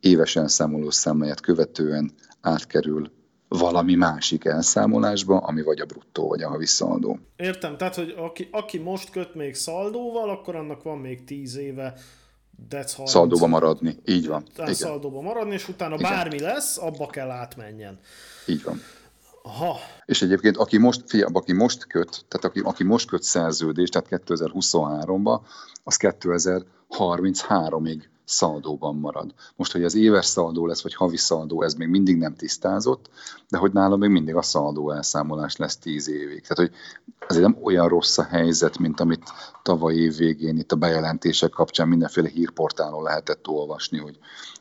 [0.00, 3.10] éves elszámoló számláját követően átkerül
[3.48, 7.18] valami másik elszámolásba, ami vagy a bruttó, vagy a havi szaldó.
[7.36, 11.94] Értem, tehát, hogy aki, aki most köt még szaldóval, akkor annak van még 10 éve
[13.04, 14.44] szaldóba maradni, így van.
[14.54, 16.10] Tehát szaldóba maradni, és utána Igen.
[16.10, 17.98] bármi lesz, abba kell átmenjen.
[18.46, 18.80] Így van.
[19.48, 19.76] Aha.
[20.04, 24.22] És egyébként, aki most, fia, aki most köt, tehát aki, aki most köt szerződést, tehát
[24.26, 25.40] 2023-ba,
[25.84, 29.34] az 2033-ig szaldóban marad.
[29.56, 33.10] Most, hogy az éves szaldó lesz, vagy havi szaldó, ez még mindig nem tisztázott,
[33.48, 36.46] de hogy nálam még mindig a szaldó elszámolás lesz tíz évig.
[36.46, 36.70] Tehát, hogy
[37.28, 39.22] azért nem olyan rossz a helyzet, mint amit
[39.62, 44.18] tavaly év végén itt a bejelentések kapcsán mindenféle hírportálon lehetett olvasni, hogy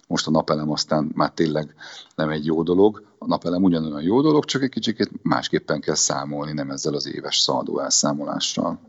[0.07, 1.75] most a napelem aztán már tényleg
[2.15, 3.05] nem egy jó dolog.
[3.19, 7.37] A napelem ugyanolyan jó dolog, csak egy kicsit másképpen kell számolni, nem ezzel az éves
[7.37, 8.79] szaldó elszámolással.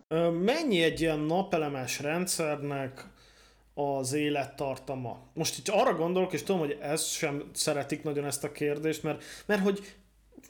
[0.45, 3.05] Mennyi egy ilyen napelemes rendszernek
[3.79, 5.19] az élettartama.
[5.35, 9.23] Most itt arra gondolok, és tudom, hogy ezt sem szeretik nagyon ezt a kérdést, mert,
[9.47, 9.81] mert hogy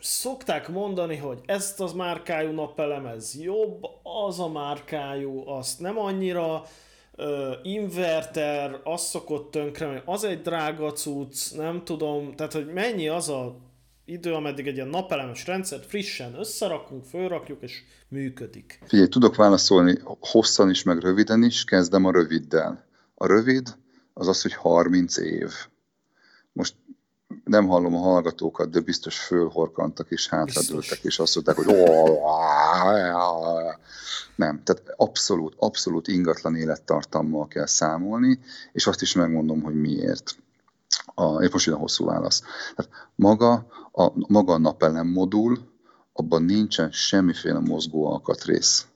[0.01, 3.85] szokták mondani, hogy ezt az márkájú napelem, ez jobb,
[4.27, 6.63] az a márkájú, azt nem annyira,
[7.17, 7.27] uh,
[7.63, 13.57] inverter, az szokott tönkre, az egy drága cucc, nem tudom, tehát hogy mennyi az a
[14.05, 18.79] idő, ameddig egy ilyen napelemes rendszert frissen összerakunk, fölrakjuk, és működik.
[18.87, 22.88] Figyelj, tudok válaszolni hosszan is, meg röviden is, kezdem a röviddel.
[23.21, 23.77] A rövid
[24.15, 25.53] az az, hogy 30 év.
[26.53, 26.75] Most
[27.45, 31.67] nem hallom a hallgatókat, de biztos fölhorkantak és hátradőltek, és azt mondták, hogy
[34.37, 38.41] nem, tehát abszolút, abszolút ingatlan élettartammal kell számolni,
[38.73, 40.37] és azt is megmondom, hogy miért.
[41.15, 42.43] A, épp most jön a hosszú válasz.
[42.75, 45.59] Tehát maga a, maga a napelem modul,
[46.13, 48.87] abban nincsen semmiféle mozgó alkatrész.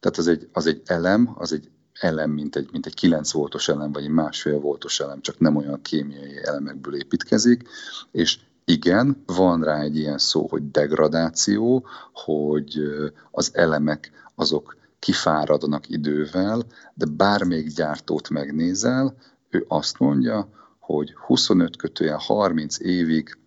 [0.00, 3.68] Tehát az egy, az egy elem, az egy elem, mint egy, mint egy 9 voltos
[3.68, 7.68] elem, vagy egy másfél voltos elem, csak nem olyan kémiai elemekből építkezik,
[8.10, 12.82] és igen, van rá egy ilyen szó, hogy degradáció, hogy
[13.30, 16.62] az elemek azok kifáradnak idővel,
[16.94, 19.16] de bármelyik gyártót megnézel,
[19.50, 23.38] ő azt mondja, hogy 25 kötően 30 évig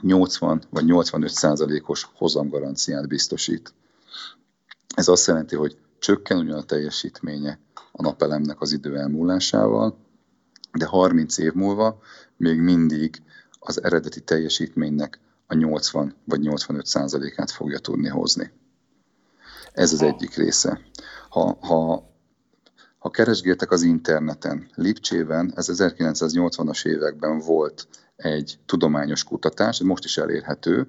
[0.00, 3.74] 80 vagy 85 százalékos hozamgaranciát biztosít.
[4.94, 7.58] Ez azt jelenti, hogy csökken ugyan a teljesítménye
[7.92, 9.96] a napelemnek az idő elmúlásával,
[10.72, 12.00] de 30 év múlva
[12.36, 13.22] még mindig
[13.58, 18.52] az eredeti teljesítménynek a 80 vagy 85 százalékát fogja tudni hozni.
[19.72, 20.80] Ez az egyik része.
[21.28, 22.10] Ha, ha,
[22.98, 30.88] ha keresgéltek az interneten, Lipcsében, ez 1980-as években volt egy tudományos kutatás, most is elérhető,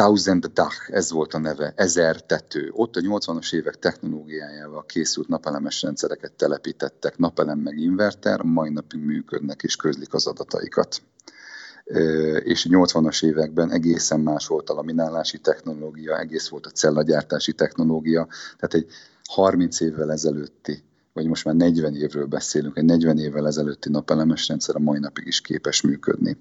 [0.00, 2.70] Tausend Dach, ez volt a neve, ezer tető.
[2.72, 9.62] Ott a 80-as évek technológiájával készült napelemes rendszereket telepítettek, napelem meg inverter, mai napig működnek
[9.62, 11.02] és közlik az adataikat.
[12.44, 18.74] És 80-as években egészen más volt a laminálási technológia, egész volt a cellagyártási technológia, tehát
[18.74, 18.86] egy
[19.24, 20.82] 30 évvel ezelőtti
[21.12, 25.26] vagy most már 40 évről beszélünk, egy 40 évvel ezelőtti napelemes rendszer a mai napig
[25.26, 26.36] is képes működni.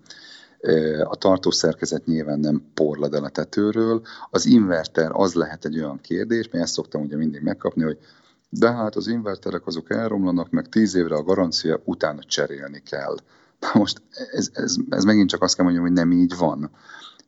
[1.04, 4.02] A tartószerkezet nyilván nem porlad el a tetőről.
[4.30, 7.98] Az inverter az lehet egy olyan kérdés, mert ezt szoktam ugye mindig megkapni, hogy
[8.50, 13.16] de hát az inverterek azok elromlanak, meg tíz évre a garancia, utána cserélni kell.
[13.60, 16.72] Na most ez, ez, ez megint csak azt kell mondjam, hogy nem így van.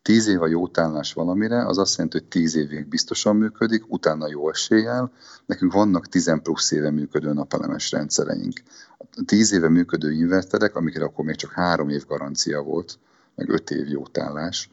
[0.01, 4.49] Tíz év a jótállás valamire, az azt jelenti, hogy tíz évig biztosan működik, utána jó
[4.49, 5.11] eséllyel.
[5.45, 8.61] Nekünk vannak tizen plusz éve működő napelemes rendszereink.
[8.97, 12.99] A tíz éve működő inverterek, amikre akkor még csak három év garancia volt,
[13.35, 14.69] meg öt év jótállás,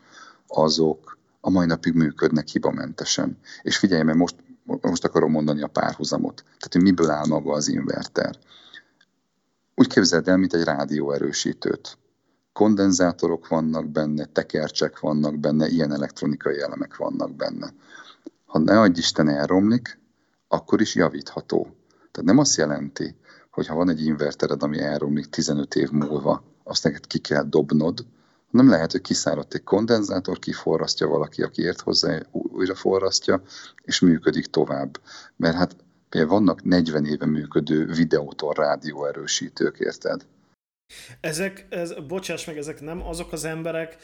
[0.46, 3.38] azok a mai napig működnek hibamentesen.
[3.62, 6.42] És figyelj, mert most, most akarom mondani a párhuzamot.
[6.44, 8.38] Tehát, hogy miből áll maga az inverter.
[9.74, 11.98] Úgy képzeld el, mint egy rádióerősítőt.
[12.52, 17.72] Kondenzátorok vannak benne, tekercsek vannak benne, ilyen elektronikai elemek vannak benne.
[18.44, 20.00] Ha ne adj Isten elromlik,
[20.48, 21.62] akkor is javítható.
[22.10, 23.16] Tehát nem azt jelenti,
[23.50, 28.06] hogy ha van egy invertered, ami elromlik 15 év múlva, azt neked ki kell dobnod,
[28.50, 33.42] nem lehet, hogy kiszáradt egy kondenzátor, kiforrasztja valaki, aki ért hozzá, újra forrasztja,
[33.82, 35.00] és működik tovább.
[35.36, 35.76] Mert hát
[36.08, 40.26] például vannak 40 éve működő videóton rádióerősítők, érted?
[41.20, 43.96] Ezek, ez, bocsáss meg, ezek nem azok az emberek,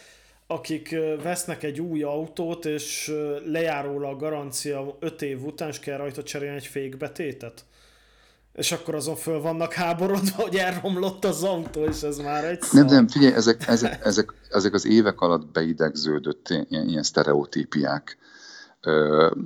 [0.46, 3.12] akik vesznek egy új autót, és
[3.44, 7.64] lejáróla a garancia 5 év után, és kell rajta cserélni egy fékbetétet?
[8.54, 12.78] És akkor azon föl vannak háborodva, hogy elromlott az autó, és ez már egy szó.
[12.78, 18.18] Nem, nem, figyelj, ezek, ezek, ezek, ezek az évek alatt beidegződött ilyen, ilyen sztereotípiák.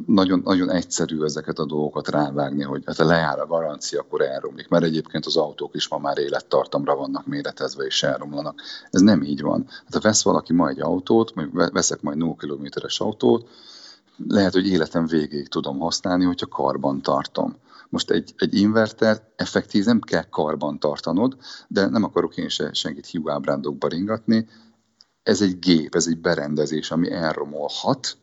[0.06, 4.84] nagyon, nagyon egyszerű ezeket a dolgokat rávágni, hogy hát lejár a garancia, akkor elromlik, mert
[4.84, 8.60] egyébként az autók is ma már élettartamra vannak méretezve és elromlanak.
[8.90, 9.66] Ez nem így van.
[9.68, 13.48] Hát ha vesz valaki ma egy autót, vagy veszek majd 0 kilométeres autót,
[14.28, 17.56] lehet, hogy életem végéig tudom használni, hogyha karban tartom.
[17.88, 21.36] Most egy, egy inverter effektív nem kell karban tartanod,
[21.68, 24.48] de nem akarok én se senkit hiúábrándokba ringatni.
[25.22, 28.16] Ez egy gép, ez egy berendezés, ami elromolhat,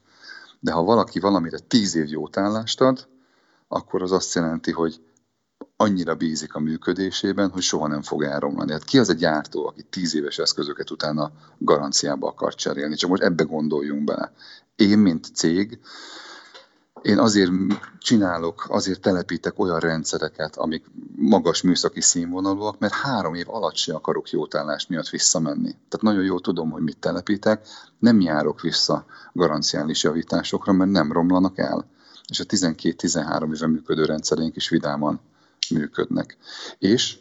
[0.60, 3.08] de ha valaki valamire tíz év jótállást ad,
[3.67, 5.01] akkor az azt jelenti, hogy
[5.78, 8.71] annyira bízik a működésében, hogy soha nem fog elromlani.
[8.71, 12.95] Hát ki az a gyártó, aki tíz éves eszközöket utána garanciába akar cserélni?
[12.95, 14.34] Csak most ebbe gondoljunk bele.
[14.75, 15.80] Én, mint cég,
[17.06, 17.52] én azért
[18.00, 24.30] csinálok, azért telepítek olyan rendszereket, amik magas műszaki színvonalúak, mert három év alatt se akarok
[24.30, 25.70] jótállás miatt visszamenni.
[25.70, 27.68] Tehát nagyon jól tudom, hogy mit telepítek,
[28.00, 31.86] nem járok vissza garanciális javításokra, mert nem romlanak el.
[32.28, 35.20] És a 12-13 éve működő rendszerénk is vidáman
[35.70, 36.38] működnek.
[36.80, 37.18] És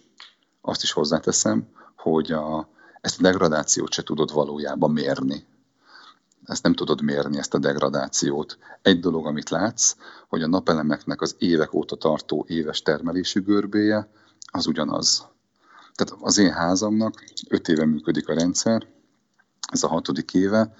[0.60, 1.66] azt is hozzáteszem,
[1.96, 2.68] hogy a,
[3.00, 5.46] ezt a degradációt se tudod valójában mérni
[6.46, 8.58] ezt nem tudod mérni, ezt a degradációt.
[8.82, 9.94] Egy dolog, amit látsz,
[10.28, 14.08] hogy a napelemeknek az évek óta tartó éves termelési görbéje
[14.52, 15.26] az ugyanaz.
[15.94, 18.86] Tehát az én házamnak öt éve működik a rendszer,
[19.72, 20.74] ez a hatodik éve,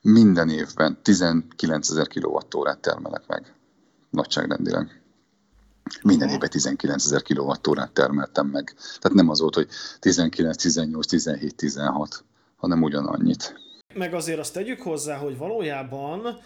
[0.00, 3.54] minden évben 19 ezer kWh termelek meg,
[4.10, 5.02] nagyságrendileg.
[6.02, 8.74] Minden évben 19 ezer kWh termeltem meg.
[8.76, 9.68] Tehát nem az volt, hogy
[10.00, 12.24] 19, 18, 17, 16,
[12.56, 13.63] hanem ugyanannyit
[13.94, 16.40] meg azért azt tegyük hozzá, hogy valójában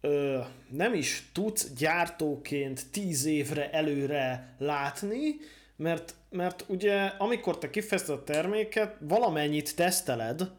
[0.00, 0.38] ö,
[0.70, 5.34] nem is tudsz gyártóként tíz évre előre látni,
[5.76, 10.50] mert, mert ugye amikor te kifejezted a terméket, valamennyit teszteled,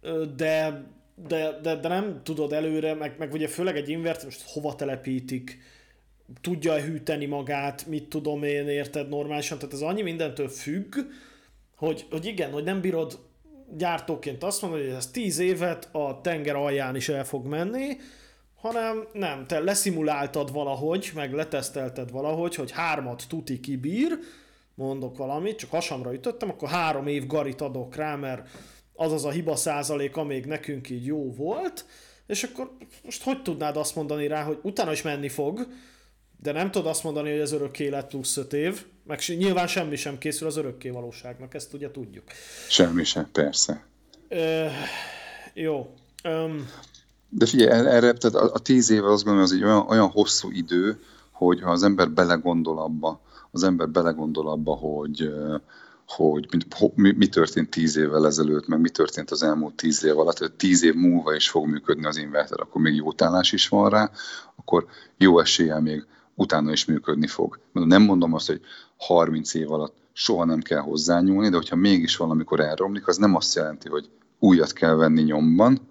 [0.00, 0.84] ö, de,
[1.28, 5.58] de, de, de nem tudod előre, meg, meg ugye főleg egy inverter most hova telepítik,
[6.40, 10.96] tudja hűteni magát, mit tudom én, érted normálisan, tehát ez annyi mindentől függ,
[11.76, 13.18] hogy, hogy igen, hogy nem bírod
[13.76, 17.96] gyártóként azt mondod, hogy ez 10 évet a tenger alján is el fog menni,
[18.54, 24.18] hanem nem, te leszimuláltad valahogy, meg letesztelted valahogy, hogy hármat tuti kibír,
[24.74, 28.48] mondok valamit, csak hasamra ütöttem, akkor három év garit adok rá, mert
[28.94, 31.86] az az a hiba százalék, amíg nekünk így jó volt,
[32.26, 35.66] és akkor most hogy tudnád azt mondani rá, hogy utána is menni fog,
[36.40, 39.96] de nem tudod azt mondani, hogy ez örökké élet plusz 5 év, meg nyilván semmi
[39.96, 42.24] sem készül az örökké valóságnak, ezt ugye tudjuk.
[42.68, 43.84] Semmi sem, persze.
[44.28, 44.66] Ö,
[45.54, 45.94] jó.
[46.24, 46.68] Um,
[47.28, 50.50] de figyelj, erre, tehát a, a tíz éve azt gondolom, az egy olyan, olyan hosszú
[50.50, 55.30] idő, hogy ha az ember belegondol abba, az ember belegondol abba, hogy,
[56.06, 56.48] hogy
[56.94, 60.52] mi, mi történt tíz évvel ezelőtt, meg mi történt az elmúlt tíz év alatt, hogy
[60.52, 64.10] tíz év múlva is fog működni az inverter, akkor még jó tállás is van rá,
[64.56, 67.60] akkor jó eséllyel még utána is működni fog.
[67.72, 68.60] Nem mondom azt, hogy
[68.98, 73.54] 30 év alatt soha nem kell hozzányúlni, de hogyha mégis valamikor elromlik, az nem azt
[73.54, 74.08] jelenti, hogy
[74.38, 75.88] újat kell venni nyomban,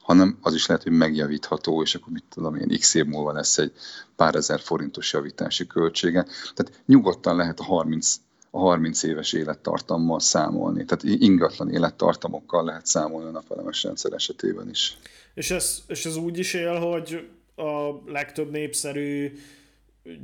[0.00, 3.58] hanem az is lehet, hogy megjavítható, és akkor mit tudom én, x év múlva lesz
[3.58, 3.72] egy
[4.16, 6.22] pár ezer forintos javítási költsége.
[6.54, 8.14] Tehát nyugodtan lehet a 30,
[8.50, 10.84] a 30 éves élettartammal számolni.
[10.84, 14.98] Tehát ingatlan élettartamokkal lehet számolni a napelemes rendszer esetében is.
[15.34, 19.38] És ez, és ez úgy is él, hogy a legtöbb népszerű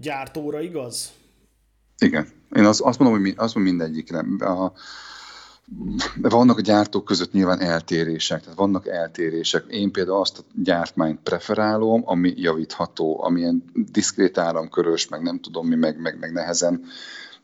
[0.00, 1.12] gyártóra igaz?
[2.04, 2.26] Igen.
[2.56, 4.18] Én azt, azt mondom, hogy azt mondom mindegyikre.
[4.46, 4.72] A,
[6.16, 9.64] vannak a gyártók között nyilván eltérések, tehát vannak eltérések.
[9.68, 15.74] Én például azt a gyártmányt preferálom, ami javítható, amilyen diszkrét áramkörös, meg nem tudom mi,
[15.74, 16.84] meg, meg, meg nehezen,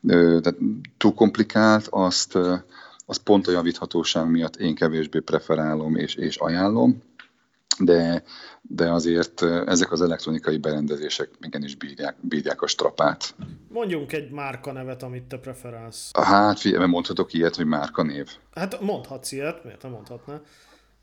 [0.07, 0.57] tehát
[0.97, 2.37] túl komplikált, azt,
[3.05, 7.01] azt pont a javíthatóság miatt én kevésbé preferálom és, és ajánlom
[7.85, 8.23] de,
[8.61, 13.35] de azért ezek az elektronikai berendezések igenis bírják, bírják a strapát.
[13.69, 16.11] Mondjunk egy márka nevet, amit te preferálsz.
[16.13, 18.29] Hát figyelj, mondhatok ilyet, hogy márka név.
[18.53, 20.33] Hát mondhatsz ilyet, miért nem mondhatná?
[20.33, 20.43] Hát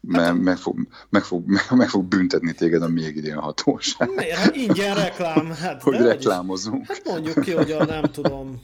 [0.03, 4.11] mert meg fog, meg, fog, meg fog büntetni téged a még idén hatóság.
[4.15, 4.37] Miért?
[4.37, 5.53] Hát ingyen reklám.
[5.53, 6.87] Hát, hogy reklámozunk.
[6.87, 8.63] Hát mondjuk ki, hogy a nem tudom,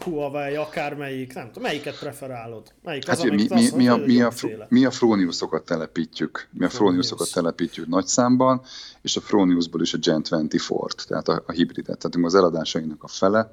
[0.00, 2.72] Huawei, akármelyik, nem tudom, melyiket preferálod?
[2.82, 4.32] Melyik az, hát, mi, mi, mi, a, mi, a,
[4.68, 8.62] mi a Froniusokat telepítjük, mi a Froniusokat telepítjük nagy számban,
[9.02, 11.98] és a Froniusból is a Gen 24-t, tehát a, a hibridet.
[11.98, 13.52] Tehát az eladásainak a fele,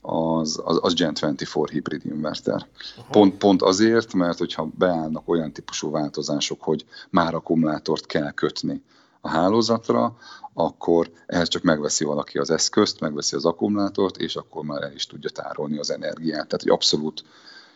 [0.00, 2.66] az, az, az Gen 24 hibrid inverter.
[3.10, 8.82] Pont, pont azért, mert hogyha beállnak olyan típusú változások, hogy már akkumulátort kell kötni
[9.20, 10.16] a hálózatra,
[10.52, 15.06] akkor ehhez csak megveszi valaki az eszközt, megveszi az akkumulátort, és akkor már el is
[15.06, 16.46] tudja tárolni az energiát.
[16.46, 17.24] Tehát egy abszolút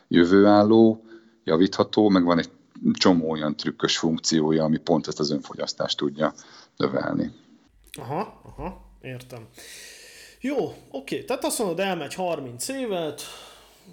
[0.08, 1.04] jövőálló,
[1.44, 2.50] javítható, meg van egy
[2.92, 6.34] csomó olyan trükkös funkciója, ami pont ezt az önfogyasztást tudja
[6.76, 7.32] növelni.
[7.98, 9.46] Aha, aha, értem.
[10.40, 13.22] Jó, oké, tehát azt mondod, elmegy 30 évet,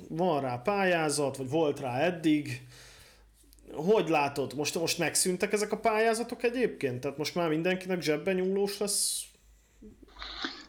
[0.07, 2.67] van rá pályázat, vagy volt rá eddig,
[3.73, 6.99] hogy látod, most, most megszűntek ezek a pályázatok egyébként?
[6.99, 9.23] Tehát most már mindenkinek zsebben nyúlós lesz?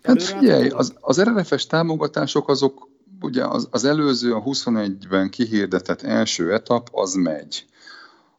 [0.02, 2.88] Hát figyelj, az, az RRF-es támogatások azok,
[3.20, 7.64] ugye az, az előző, a 21-ben kihirdetett első etap, az megy.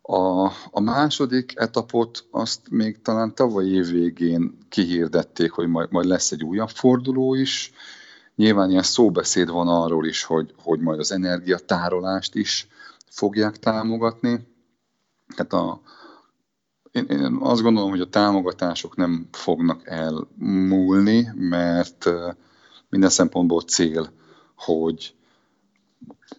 [0.02, 6.32] A, a második etapot azt még talán tavaly év végén kihirdették, hogy majd, majd lesz
[6.32, 7.72] egy újabb forduló is.
[8.36, 12.68] Nyilván ilyen szóbeszéd van arról is, hogy, hogy majd az energiatárolást is
[13.10, 14.48] fogják támogatni.
[15.36, 15.82] Tehát a,
[16.92, 22.10] én, én azt gondolom, hogy a támogatások nem fognak elmúlni, mert
[22.90, 24.12] minden szempontból cél,
[24.56, 25.16] hogy,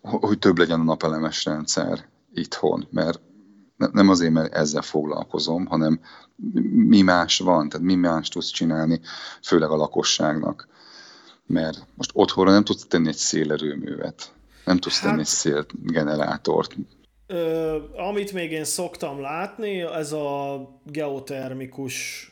[0.01, 3.21] hogy több legyen a napelemes rendszer itthon, mert
[3.93, 6.01] nem azért, mert ezzel foglalkozom, hanem
[6.73, 9.01] mi más van, tehát mi más tudsz csinálni,
[9.43, 10.69] főleg a lakosságnak.
[11.47, 14.33] Mert most otthonra nem tudsz tenni egy szélerőművet,
[14.65, 16.77] nem tudsz hát, tenni egy szélgenerátort.
[17.33, 22.27] Ö, amit még én szoktam látni, ez a geotermikus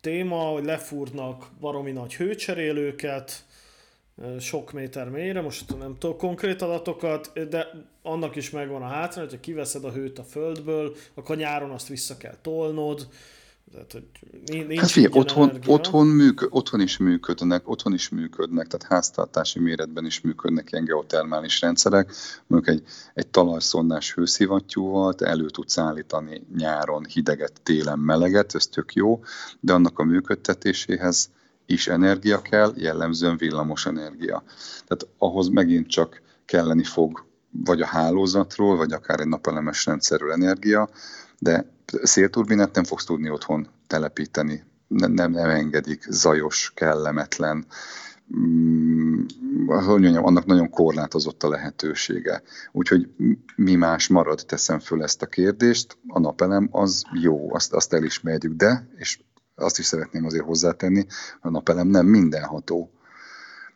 [0.00, 3.44] téma, hogy lefúrnak baromi nagy hőcserélőket,
[4.40, 7.66] sok méter mélyre, most nem tudok konkrét adatokat, de
[8.02, 12.16] annak is megvan a hátrány, hogyha kiveszed a hőt a földből, akkor nyáron azt vissza
[12.16, 13.08] kell tolnod,
[13.72, 18.86] tehát, hogy nincs hát figyelj, otthon, otthon, műk, otthon is működnek, otthon is működnek, tehát
[18.94, 22.12] háztartási méretben is működnek ilyen geotermális rendszerek.
[22.46, 28.94] Mondjuk egy, egy talajszondás hőszivattyúval te elő tudsz állítani nyáron hideget, télen meleget, ez tök
[28.94, 29.22] jó,
[29.60, 31.30] de annak a működtetéséhez
[31.66, 34.42] is energia kell, jellemzően villamos energia.
[34.86, 40.88] Tehát ahhoz megint csak kelleni fog vagy a hálózatról, vagy akár egy napelemes rendszerről energia,
[41.38, 44.64] de szélturbinát nem fogsz tudni otthon telepíteni.
[44.86, 47.66] Nem, nem, nem engedik, zajos, kellemetlen,
[48.36, 49.24] mm,
[49.66, 52.42] hogy mondjam, annak nagyon korlátozott a lehetősége.
[52.72, 53.08] Úgyhogy
[53.56, 58.52] mi más marad, teszem föl ezt a kérdést, a napelem az jó, azt, azt elismerjük,
[58.52, 59.20] de, és
[59.54, 61.06] azt is szeretném azért hozzátenni,
[61.40, 62.90] a napelem nem mindenható.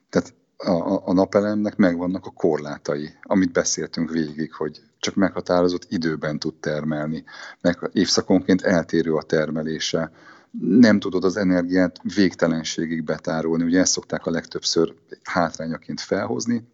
[0.09, 6.55] Tehát a, a napelemnek megvannak a korlátai, amit beszéltünk végig, hogy csak meghatározott időben tud
[6.55, 7.25] termelni,
[7.61, 10.13] meg évszakonként eltérő a termelése,
[10.61, 13.65] nem tudod az energiát végtelenségig betárolni.
[13.65, 16.65] Ugye ezt szokták a legtöbbször hátrányaként felhozni,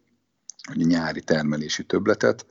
[0.68, 2.46] hogy nyári termelési töbletet,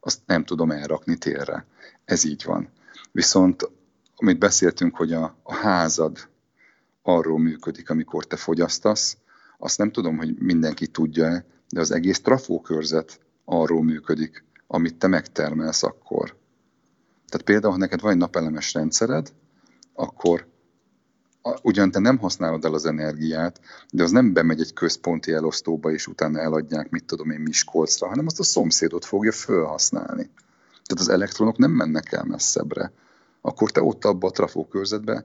[0.00, 1.66] azt nem tudom elrakni télre.
[2.04, 2.68] Ez így van.
[3.12, 3.70] Viszont
[4.16, 6.28] amit beszéltünk, hogy a, a házad
[7.02, 9.16] arról működik, amikor te fogyasztasz,
[9.58, 15.82] azt nem tudom, hogy mindenki tudja-e, de az egész trafókörzet arról működik, amit te megtermelsz
[15.82, 16.36] akkor.
[17.28, 19.32] Tehát például, ha neked van egy napelemes rendszered,
[19.94, 20.46] akkor
[21.62, 23.60] ugyan te nem használod el az energiát,
[23.90, 28.26] de az nem bemegy egy központi elosztóba, és utána eladják, mit tudom én, Miskolcra, hanem
[28.26, 30.30] azt a szomszédot fogja felhasználni.
[30.84, 32.92] Tehát az elektronok nem mennek el messzebbre.
[33.40, 35.24] Akkor te ott abba a trafókörzetbe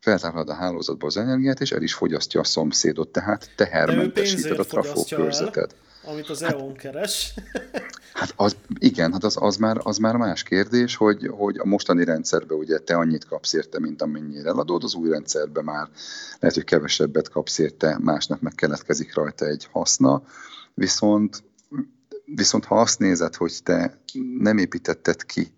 [0.00, 5.74] feltárolod a hálózatba az energiát, és el is fogyasztja a szomszédot, tehát tehermentesíted a trafókörzetet.
[6.04, 7.34] Amit az hát, EON keres.
[8.20, 12.04] hát az, igen, hát az, az, már, az már más kérdés, hogy, hogy a mostani
[12.04, 15.88] rendszerben ugye te annyit kapsz érte, mint amennyire eladod, az új rendszerben már
[16.38, 20.22] lehet, hogy kevesebbet kapsz érte, másnak meg keletkezik rajta egy haszna,
[20.74, 21.42] viszont,
[22.24, 23.98] viszont ha azt nézed, hogy te
[24.38, 25.52] nem építetted ki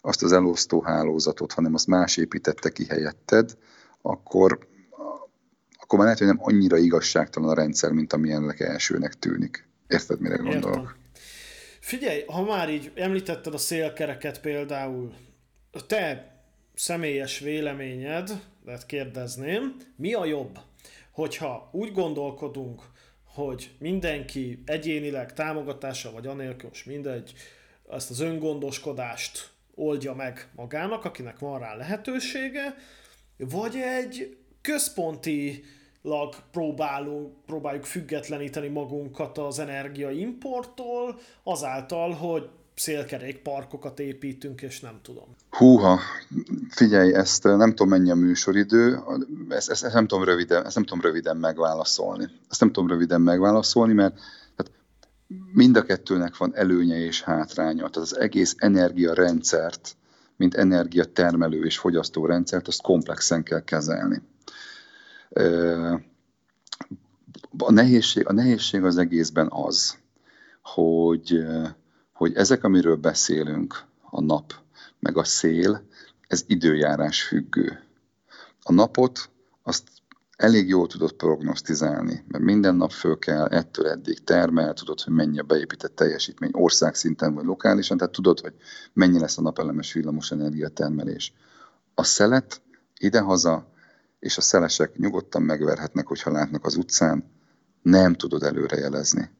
[0.00, 3.56] azt az elosztó hálózatot, hanem azt más építette ki helyetted,
[4.06, 4.68] akkor,
[5.76, 9.68] akkor már lehet, hogy nem annyira igazságtalan a rendszer, mint amilyennek elsőnek tűnik.
[9.88, 10.76] Érted, mire gondolok?
[10.76, 10.94] Értem.
[11.80, 15.14] Figyelj, ha már így említetted a szélkereket például,
[15.72, 16.34] a te
[16.74, 20.58] személyes véleményed, lehet kérdezném, mi a jobb,
[21.10, 22.82] hogyha úgy gondolkodunk,
[23.24, 27.32] hogy mindenki egyénileg támogatása, vagy anélkül, mindegy,
[27.90, 32.74] ezt az öngondoskodást oldja meg magának, akinek van rá lehetősége,
[33.38, 35.64] vagy egy központi
[36.50, 45.24] próbálunk, próbáljuk függetleníteni magunkat az energiaimporttól, azáltal, hogy szélkerékparkokat építünk, és nem tudom.
[45.50, 46.00] Húha,
[46.70, 48.98] figyelj, ezt nem tudom mennyi a műsoridő,
[49.48, 52.24] ezt, ezt, ezt, nem tudom röviden, ezt nem tudom röviden megválaszolni.
[52.50, 54.18] Ezt nem tudom röviden megválaszolni, mert
[54.56, 54.70] hát
[55.52, 57.88] mind a kettőnek van előnye és hátránya.
[57.88, 59.96] Tehát az egész energiarendszert
[60.36, 64.22] mint energiatermelő és fogyasztó rendszert, azt komplexen kell kezelni.
[67.58, 69.98] A nehézség, a nehézség az egészben az,
[70.62, 71.44] hogy,
[72.12, 74.54] hogy ezek, amiről beszélünk, a nap,
[74.98, 75.82] meg a szél,
[76.28, 77.80] ez időjárás függő.
[78.62, 79.30] A napot
[79.62, 79.84] azt
[80.36, 85.38] elég jól tudod prognosztizálni, mert minden nap föl kell, ettől eddig termel, tudod, hogy mennyi
[85.38, 88.54] a beépített teljesítmény országszinten vagy lokálisan, tehát tudod, hogy
[88.92, 90.32] mennyi lesz a napelemes villamos
[90.74, 91.32] termelés.
[91.94, 92.62] A szelet
[92.98, 93.68] idehaza,
[94.18, 97.24] és a szelesek nyugodtan megverhetnek, hogyha látnak az utcán,
[97.82, 99.30] nem tudod előrejelezni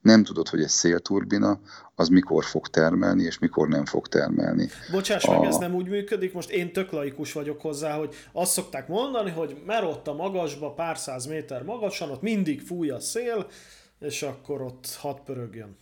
[0.00, 1.60] nem tudod, hogy egy szélturbina
[1.94, 4.68] az mikor fog termelni, és mikor nem fog termelni.
[4.90, 5.38] Bocsáss a...
[5.38, 9.30] meg, ez nem úgy működik, most én tök laikus vagyok hozzá, hogy azt szokták mondani,
[9.30, 13.46] hogy mer ott a magasba, pár száz méter magasan, ott mindig fúj a szél,
[13.98, 15.76] és akkor ott hat pörögjön.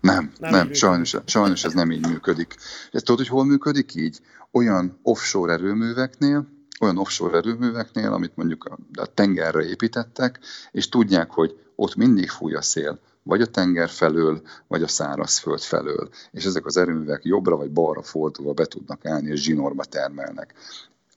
[0.00, 2.56] Nem, nem, nem sajnos, sajnos ez nem így működik.
[2.92, 4.20] Ezt tudod, hogy hol működik így?
[4.50, 6.48] Olyan offshore erőműveknél,
[6.80, 10.38] olyan offshore erőműveknél, amit mondjuk a, a tengerre építettek,
[10.70, 15.60] és tudják, hogy ott mindig fúj a szél vagy a tenger felől, vagy a szárazföld
[15.60, 16.08] felől.
[16.30, 20.54] És ezek az erőművek jobbra vagy balra fordulva be tudnak állni, és zsinórba termelnek.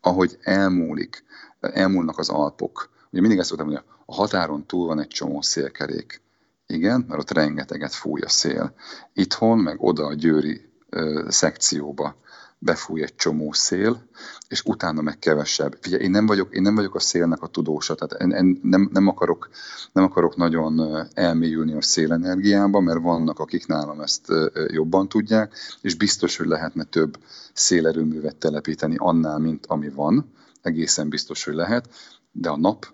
[0.01, 1.23] Ahogy elmúlik,
[1.59, 6.21] elmúlnak az Alpok, ugye mindig ezt szoktam mondani, a határon túl van egy csomó szélkerék.
[6.67, 8.73] Igen, mert ott rengeteget fúj a szél.
[9.13, 12.15] Itthon, meg oda a győri ö, szekcióba
[12.63, 14.03] befúj egy csomó szél,
[14.47, 15.77] és utána meg kevesebb.
[15.81, 18.89] Figyelj, én nem vagyok, én nem vagyok a szélnek a tudósa, tehát én, én nem,
[18.93, 19.49] nem, akarok,
[19.91, 24.27] nem akarok nagyon elmélyülni a szélenergiába, mert vannak, akik nálam ezt
[24.67, 27.17] jobban tudják, és biztos, hogy lehetne több
[27.53, 31.89] szélerőművet telepíteni annál, mint ami van, egészen biztos, hogy lehet,
[32.31, 32.85] de a nap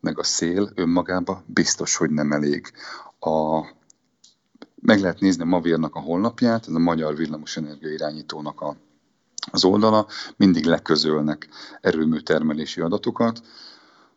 [0.00, 2.72] meg a szél önmagában biztos, hogy nem elég.
[3.18, 3.64] A,
[4.80, 8.76] meg lehet nézni a Mavírnak a honlapját, ez a Magyar Villamosenergia irányítónak a
[9.50, 11.48] az oldala, mindig leközölnek
[11.80, 13.40] erőműtermelési adatokat.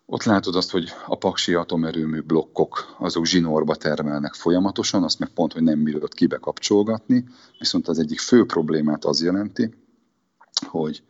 [0.06, 5.54] Ott látod azt, hogy a paksi atomerőmű blokkok, azok zsinórba termelnek folyamatosan, azt meg pont,
[5.54, 7.26] hogy nem bírod kibekapcsolgatni,
[7.60, 9.74] viszont az egyik fő problémát az jelenti,
[10.68, 11.04] hogy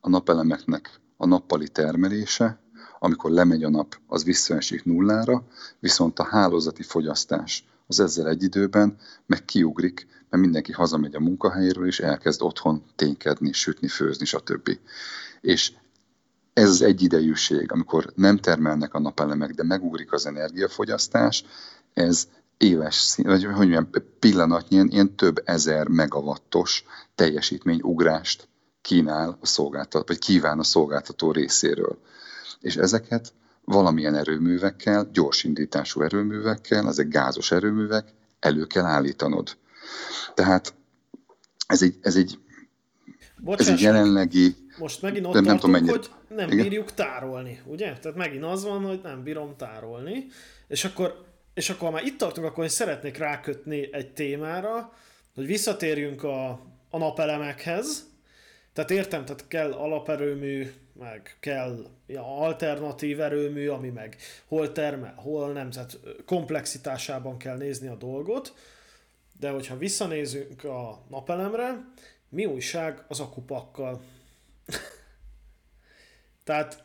[0.00, 2.60] a napelemeknek a nappali termelése,
[2.98, 5.46] amikor lemegy a nap, az visszaesik nullára,
[5.78, 11.86] viszont a hálózati fogyasztás az ezzel egy időben meg kiugrik, mert mindenki hazamegy a munkahelyéről,
[11.86, 14.78] és elkezd otthon ténykedni, sütni, főzni, stb.
[15.40, 15.72] És
[16.52, 21.44] ez az egyidejűség, amikor nem termelnek a napelemek, de megugrik az energiafogyasztás,
[21.94, 26.84] ez éves, vagy hogy mondjam, pillanatnyi ilyen több ezer megawattos
[27.14, 28.48] teljesítményugrást
[28.82, 31.98] kínál a szolgáltató, vagy kíván a szolgáltató részéről.
[32.60, 33.32] És ezeket
[33.70, 38.08] valamilyen erőművekkel, gyorsindítású erőművekkel, ezek gázos erőművek,
[38.40, 39.56] elő kell állítanod.
[40.34, 40.74] Tehát
[41.66, 42.38] ez egy, ez egy,
[43.36, 44.56] Bocsáss, ez egy jelenlegi...
[44.78, 45.92] Most megint ott nem, tartunk, tudom, mennyire...
[45.92, 46.68] hogy nem Igen?
[46.68, 47.98] bírjuk tárolni, ugye?
[47.98, 50.26] Tehát megint az van, hogy nem bírom tárolni,
[50.68, 54.92] és akkor, és akkor már itt tartunk, akkor én szeretnék rákötni egy témára,
[55.34, 56.50] hogy visszatérjünk a,
[56.90, 58.09] a napelemekhez,
[58.72, 64.16] tehát értem, tehát kell alaperőmű, meg kell ja, alternatív erőmű, ami meg
[64.46, 68.54] hol termel, hol nem, tehát komplexitásában kell nézni a dolgot,
[69.38, 71.84] de hogyha visszanézünk a napelemre,
[72.28, 74.00] mi újság az akupakkal?
[76.44, 76.84] tehát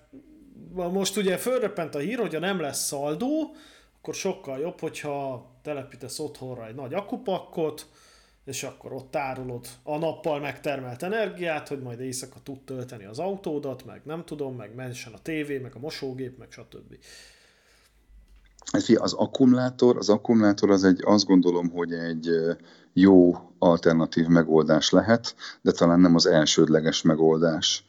[0.74, 3.56] most ugye fölrepent a hír, hogyha nem lesz szaldó,
[3.98, 7.88] akkor sokkal jobb, hogyha telepítesz otthonra egy nagy akupakkot,
[8.46, 13.86] és akkor ott tárolod a nappal megtermelt energiát, hogy majd éjszaka tud tölteni az autódat,
[13.86, 16.96] meg nem tudom, meg messen a tévé, meg a mosógép, meg stb.
[18.98, 22.30] Az akkumulátor, az akkumulátor az egy, azt gondolom, hogy egy
[22.94, 27.86] jó alternatív megoldás lehet, de talán nem az elsődleges megoldás.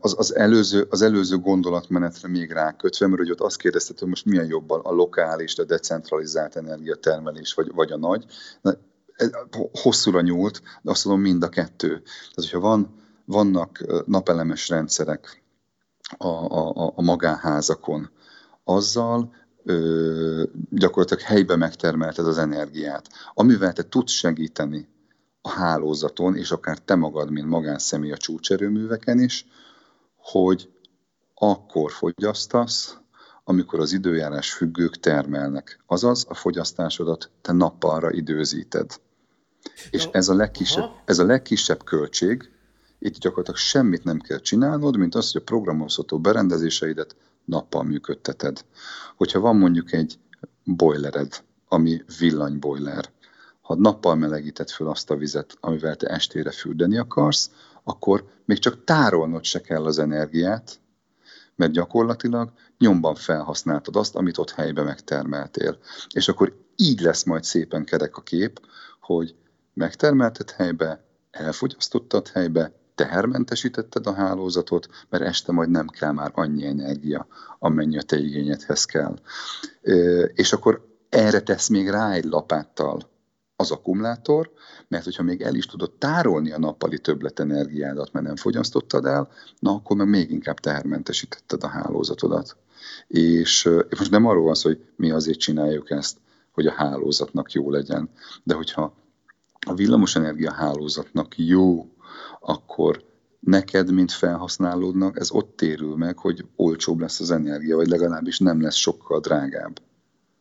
[0.00, 4.24] Az, az, előző, az előző gondolatmenetre még rákötve, mert hogy ott azt kérdezted, hogy most
[4.24, 8.24] milyen jobban a lokális, a decentralizált energiatermelés, vagy, vagy a nagy
[9.72, 11.88] hosszúra nyúlt, de azt mondom mind a kettő.
[11.88, 12.94] Tehát, hogyha van,
[13.24, 15.42] vannak napelemes rendszerek
[16.16, 18.10] a, a, a magánházakon,
[18.64, 19.34] azzal
[19.64, 24.88] ö, gyakorlatilag helybe megtermelted az energiát, amivel te tudsz segíteni
[25.40, 29.46] a hálózaton, és akár te magad, mint magánszemély a csúcserőműveken is,
[30.16, 30.70] hogy
[31.34, 32.98] akkor fogyasztasz,
[33.44, 35.82] amikor az időjárás függők termelnek.
[35.86, 39.00] Azaz a fogyasztásodat te nappalra időzíted.
[39.90, 42.50] És ez a, legkisebb, ez a legkisebb költség,
[42.98, 48.64] itt gyakorlatilag semmit nem kell csinálnod, mint az, hogy a programozható berendezéseidet nappal működteted.
[49.16, 50.18] Hogyha van mondjuk egy
[50.64, 53.10] boilered, ami villanyboiler,
[53.60, 57.50] ha nappal melegíted föl azt a vizet, amivel te estére fürdeni akarsz,
[57.82, 60.80] akkor még csak tárolnod se kell az energiát,
[61.56, 65.78] mert gyakorlatilag nyomban felhasználtad azt, amit ott helybe megtermeltél.
[66.14, 68.60] És akkor így lesz majd szépen kerek a kép,
[69.00, 69.34] hogy
[69.74, 77.26] megtermelted helybe, elfogyasztottad helybe, tehermentesítetted a hálózatot, mert este majd nem kell már annyi energia,
[77.58, 79.18] amennyi a te igényedhez kell.
[80.34, 83.12] És akkor erre tesz még rá egy lapáttal
[83.56, 84.52] az akkumulátor,
[84.88, 89.70] mert hogyha még el is tudod tárolni a nappali többletenergiádat, mert nem fogyasztottad el, na
[89.70, 92.56] akkor meg még inkább tehermentesítetted a hálózatodat.
[93.06, 96.16] És most nem arról van szó, hogy mi azért csináljuk ezt,
[96.52, 98.10] hogy a hálózatnak jó legyen,
[98.42, 98.94] de hogyha
[99.64, 101.88] a villamosenergia hálózatnak jó,
[102.40, 103.04] akkor
[103.40, 108.62] neked, mint felhasználódnak, ez ott térül meg, hogy olcsóbb lesz az energia, vagy legalábbis nem
[108.62, 109.80] lesz sokkal drágább.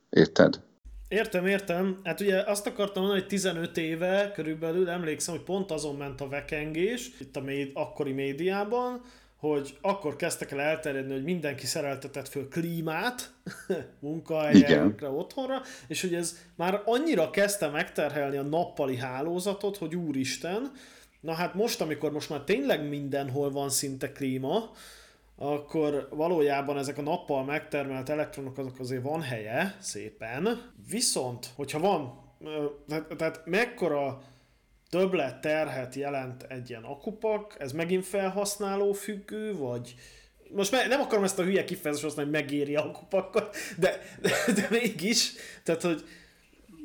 [0.09, 0.61] Érted?
[1.07, 1.99] Értem, értem.
[2.03, 6.27] Hát ugye azt akartam mondani, hogy 15 éve körülbelül emlékszem, hogy pont azon ment a
[6.27, 9.01] vekengés, itt a méd, akkori médiában,
[9.49, 13.33] hogy akkor kezdtek el elterjedni, hogy mindenki szereltetett föl klímát
[13.99, 20.71] munkahelyekre, otthonra, és hogy ez már annyira kezdte megterhelni a nappali hálózatot, hogy úristen,
[21.21, 24.71] na hát most, amikor most már tényleg mindenhol van szinte klíma,
[25.35, 30.71] akkor valójában ezek a nappal megtermelt elektronok azok azért van helye, szépen.
[30.89, 32.21] Viszont, hogyha van,
[33.17, 34.21] tehát, mekkora
[34.93, 39.95] többlet terhet jelent egy ilyen akupak, ez megint felhasználó függő, vagy
[40.51, 45.33] most nem akarom ezt a hülye kifejezést használni, hogy megéri akupakat, de, de, de mégis,
[45.63, 46.03] tehát hogy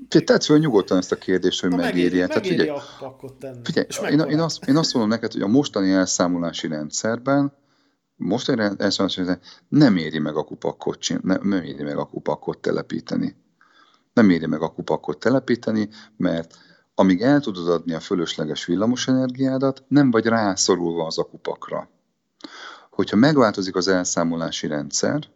[0.09, 2.19] Tedd föl nyugodtan ezt a kérdést, hogy megéri.
[2.19, 2.79] Megéri, megéri figyelj,
[3.39, 3.59] tenni.
[3.63, 7.53] Figyelj, én, én, azt, én azt mondom neked, hogy a mostani elszámolási rendszerben
[8.17, 13.37] mostani elszámolási rendszerben nem éri meg a kupakot, nem, nem éri meg a kupakot telepíteni.
[14.13, 16.59] Nem éri meg a kupakot telepíteni, mert
[16.99, 21.91] amíg el tudod adni a fölösleges villamosenergiádat, nem vagy rászorulva az akupakra.
[22.91, 25.29] Hogyha megváltozik az elszámolási rendszer,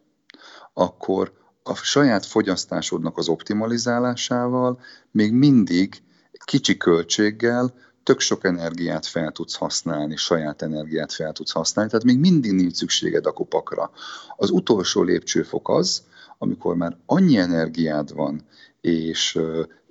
[0.73, 1.33] akkor
[1.63, 4.79] a saját fogyasztásodnak az optimalizálásával
[5.11, 6.03] még mindig
[6.45, 12.19] kicsi költséggel tök sok energiát fel tudsz használni, saját energiát fel tudsz használni, tehát még
[12.19, 13.91] mindig nincs szükséged a kupakra.
[14.35, 16.03] Az utolsó lépcsőfok az,
[16.37, 18.45] amikor már annyi energiád van,
[18.81, 19.39] és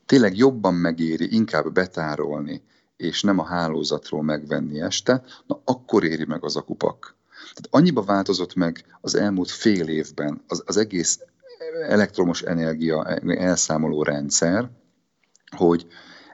[0.06, 2.62] tényleg jobban megéri inkább betárolni,
[2.96, 7.16] és nem a hálózatról megvenni este, na akkor éri meg az akupak.
[7.38, 11.20] Tehát annyiba változott meg az elmúlt fél évben az, az egész
[11.88, 14.70] elektromos energia elszámoló rendszer,
[15.56, 15.86] hogy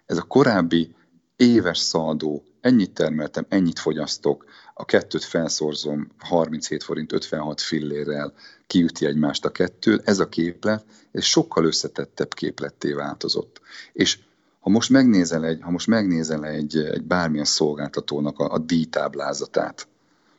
[0.07, 0.95] ez a korábbi
[1.37, 4.45] éves szaldó, ennyit termeltem, ennyit fogyasztok,
[4.81, 8.33] a kettőt felszorzom 37 forint 56 fillérrel,
[8.66, 13.61] kiüti egymást a kettő, ez a képlet, ez sokkal összetettebb képletté változott.
[13.93, 14.18] És
[14.61, 19.89] ha most megnézel egy, ha most megnézel egy, egy bármilyen szolgáltatónak a, a díjtáblázatát,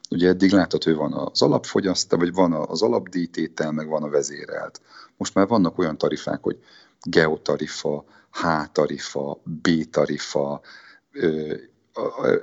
[0.10, 4.82] ugye eddig látod, hogy van az alapfogyasztó, vagy van az alapdíjtétel, meg van a vezérelt.
[5.18, 6.58] Most már vannak olyan tarifák, hogy
[7.02, 10.62] geotarifa, H-tarifa, B-tarifa,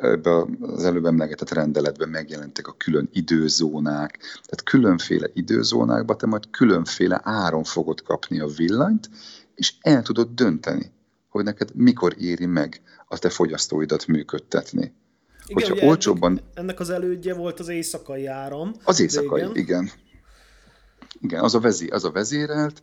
[0.00, 7.20] ebbe az előbb emlegetett rendeletben megjelentek a külön időzónák, tehát különféle időzónákban te majd különféle
[7.24, 9.10] áron fogod kapni a villanyt,
[9.54, 10.92] és el tudod dönteni,
[11.28, 14.94] hogy neked mikor éri meg a te fogyasztóidat működtetni.
[15.46, 16.30] Igen, Hogyha olcsóbban...
[16.30, 18.72] Ennek, ennek az elődje volt az éjszakai áram.
[18.84, 19.56] Az éjszakai, régen.
[19.56, 19.90] igen.
[21.20, 22.80] Igen, az a, vezé, az a vezérelt,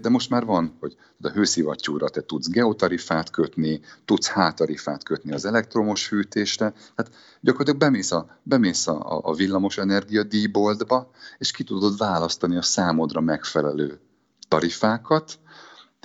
[0.00, 5.44] de most már van, hogy a hőszivattyúra te tudsz geotarifát kötni, tudsz hátarifát kötni az
[5.44, 7.10] elektromos fűtésre, hát
[7.40, 13.20] gyakorlatilag bemész a, bemész a, a villamos energia díjboltba, és ki tudod választani a számodra
[13.20, 14.00] megfelelő
[14.48, 15.38] tarifákat,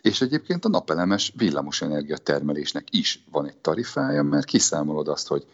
[0.01, 5.45] és egyébként a napelemes villamosenergia termelésnek is van egy tarifája, mert kiszámolod azt, hogy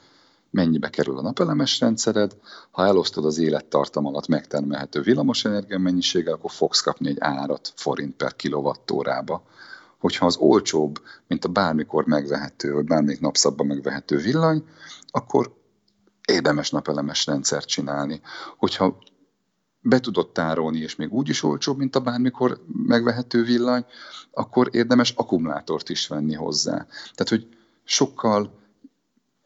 [0.51, 2.37] mennyibe kerül a napelemes rendszered,
[2.71, 8.35] ha elosztod az élettartam alatt megtermelhető villamosenergia mennyiséggel, akkor fogsz kapni egy árat forint per
[8.35, 9.43] kilovattórába.
[9.99, 14.63] Hogyha az olcsóbb, mint a bármikor megvehető, vagy bármelyik napszabban megvehető villany,
[15.07, 15.53] akkor
[16.27, 18.21] érdemes napelemes rendszert csinálni.
[18.57, 18.97] Hogyha
[19.81, 23.85] be tudod tárolni, és még úgy is olcsóbb, mint a bármikor megvehető villany,
[24.31, 26.85] akkor érdemes akkumulátort is venni hozzá.
[27.13, 27.47] Tehát, hogy
[27.83, 28.60] sokkal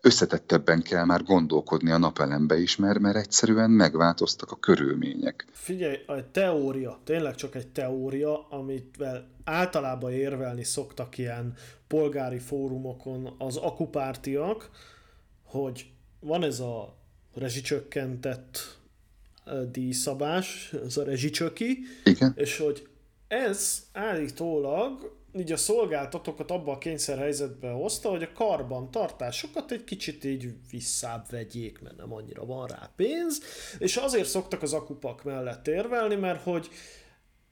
[0.06, 5.46] összetettebben kell már gondolkodni a napelembe is, mert, mert egyszerűen megváltoztak a körülmények.
[5.52, 9.04] Figyelj, a teória, tényleg csak egy teória, amit
[9.44, 11.54] általában érvelni szoktak ilyen
[11.88, 14.70] polgári fórumokon az akupártiak,
[15.44, 16.98] hogy van ez a
[17.34, 18.78] rezsicsökkentett
[19.72, 22.34] díjszabás, ez a rezsicsöki, Igen.
[22.36, 22.88] és hogy
[23.28, 30.24] ez állítólag így a szolgáltatókat abba a kényszerhelyzetbe hozta, hogy a karban tartásokat egy kicsit
[30.24, 33.42] így visszább vegyék, mert nem annyira van rá pénz,
[33.78, 36.70] és azért szoktak az akupak mellett érvelni, mert hogy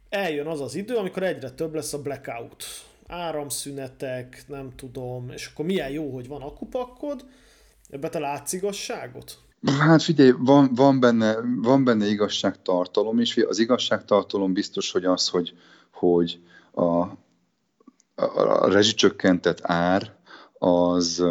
[0.09, 2.63] eljön az az idő, amikor egyre több lesz a blackout
[3.07, 7.25] áramszünetek, nem tudom, és akkor milyen jó, hogy van akupakkod,
[7.89, 9.37] ebbe te látsz igazságot?
[9.79, 13.37] Hát figyelj, van, van, benne, van benne igazságtartalom is.
[13.37, 15.53] Az igazságtartalom biztos, hogy az, hogy,
[15.91, 16.39] hogy
[16.73, 17.05] a,
[18.15, 20.15] a, rezsicsökkentett ár
[20.59, 21.23] az,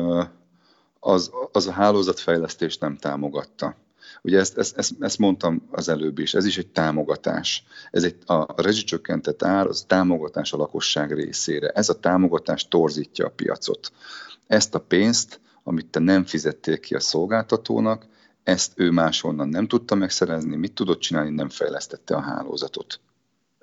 [1.00, 3.76] az, az a hálózatfejlesztést nem támogatta.
[4.22, 7.64] Ugye ezt, ezt, ezt, ezt mondtam az előbb is, ez is egy támogatás.
[7.90, 11.68] Ez egy, a, a rezsicsökkentett ár az támogatás a lakosság részére.
[11.68, 13.92] Ez a támogatás torzítja a piacot.
[14.46, 18.06] Ezt a pénzt, amit te nem fizettél ki a szolgáltatónak,
[18.42, 23.00] ezt ő máshonnan nem tudta megszerezni, mit tudott csinálni, nem fejlesztette a hálózatot.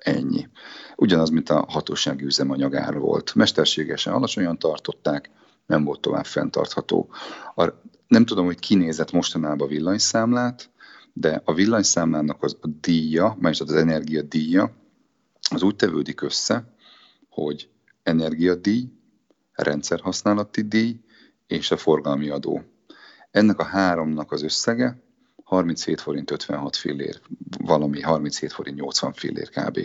[0.00, 0.48] Ennyi.
[0.96, 3.34] Ugyanaz, mint a hatósági üzemanyagár volt.
[3.34, 5.30] Mesterségesen alacsonyan tartották,
[5.66, 7.10] nem volt tovább fenntartható.
[7.54, 7.68] A,
[8.08, 10.70] nem tudom, hogy kinézett mostanában a villanyszámlát,
[11.12, 14.76] de a villanyszámlának az a díja, melyes az energia díja,
[15.50, 16.74] az úgy tevődik össze,
[17.28, 17.68] hogy
[18.02, 18.88] energiadíj,
[19.52, 21.00] rendszerhasználati díj
[21.46, 22.62] és a forgalmi adó.
[23.30, 25.02] Ennek a háromnak az összege
[25.50, 27.20] 37 forint 56 fillér,
[27.58, 29.78] valami 37 forint 80 fillér kb.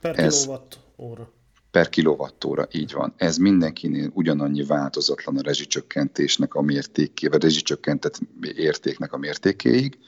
[0.00, 1.32] Per Ez, kilowatt óra.
[1.70, 3.14] Per kilowattóra, így van.
[3.16, 8.18] Ez mindenkinél ugyanannyi változatlan a rezsicsökkentésnek a mértéké, vagy rezsicsökkentett
[8.54, 9.98] értéknek a mértékéig,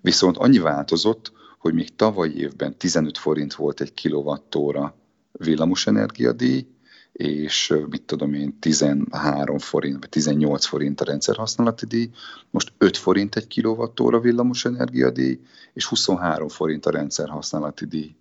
[0.00, 4.96] viszont annyi változott, hogy még tavaly évben 15 forint volt egy kilowattóra
[5.32, 6.66] villamosenergiadíj,
[7.12, 12.10] és mit tudom én, 13 forint, vagy 18 forint a rendszerhasználati díj,
[12.50, 15.40] most 5 forint egy kilovattóra villamos energiadíj,
[15.72, 18.14] és 23 forint a rendszerhasználati díj.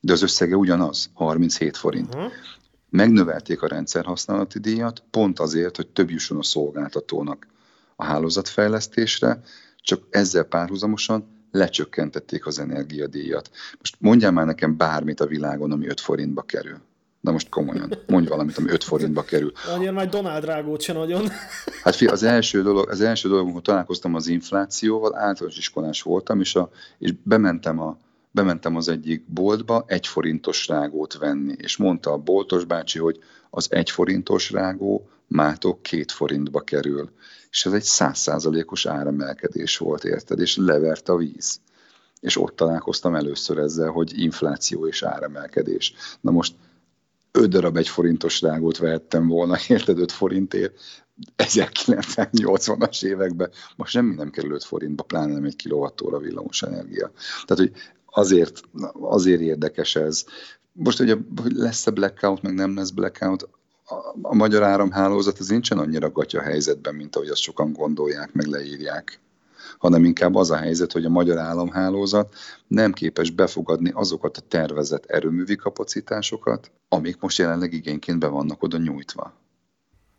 [0.00, 2.14] De az összege ugyanaz, 37 forint.
[2.14, 2.32] Uh-huh.
[2.90, 7.46] Megnövelték a rendszerhasználati díjat pont azért, hogy több jusson a szolgáltatónak
[7.96, 9.40] a hálózatfejlesztésre,
[9.76, 13.50] csak ezzel párhuzamosan lecsökkentették az energiadíjat.
[13.78, 16.80] Most mondjál már nekem bármit a világon, ami 5 forintba kerül.
[17.20, 19.52] Na most komolyan, mondj valamit, ami 5 forintba kerül.
[19.74, 21.28] Annyira majd Donald Drágót se nagyon.
[21.82, 26.40] Hát fi, az első dolog, az első dolog, amikor találkoztam az inflációval, általános iskolás voltam,
[26.40, 27.96] és, a, és bementem, a,
[28.30, 33.18] bementem az egyik boltba egy forintos rágót venni, és mondta a boltos bácsi, hogy
[33.50, 37.10] az egy forintos rágó mától két forintba kerül.
[37.50, 40.40] És ez egy százszázalékos áremelkedés volt, érted?
[40.40, 41.60] És levert a víz.
[42.20, 45.92] És ott találkoztam először ezzel, hogy infláció és áremelkedés.
[46.20, 46.54] Na most
[47.32, 50.80] 5 darab egy forintos rágót vehettem volna, érted 5 forintért,
[51.36, 57.10] 1980-as években, most semmi nem kerül 5 forintba, pláne nem egy kilovattóra villamos energia.
[57.46, 57.72] Tehát, hogy
[58.06, 58.60] azért,
[58.92, 60.24] azért érdekes ez.
[60.72, 63.48] Most ugye, hogy lesz-e blackout, meg nem lesz blackout,
[63.84, 68.46] a, a magyar áramhálózat az nincsen annyira gatya helyzetben, mint ahogy azt sokan gondolják, meg
[68.46, 69.20] leírják
[69.78, 72.34] hanem inkább az a helyzet, hogy a magyar államhálózat
[72.66, 78.78] nem képes befogadni azokat a tervezett erőművi kapacitásokat, amik most jelenleg igényként be vannak oda
[78.78, 79.32] nyújtva.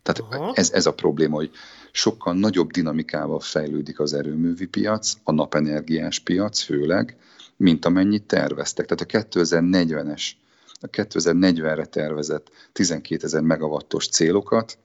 [0.01, 1.51] Tehát ez, ez a probléma, hogy
[1.91, 7.17] sokkal nagyobb dinamikával fejlődik az erőművi piac, a napenergiás piac főleg,
[7.57, 8.85] mint amennyit terveztek.
[8.85, 10.23] Tehát a 2040-es,
[10.81, 14.77] a 2040-re tervezett 12 ezer megawattos célokat,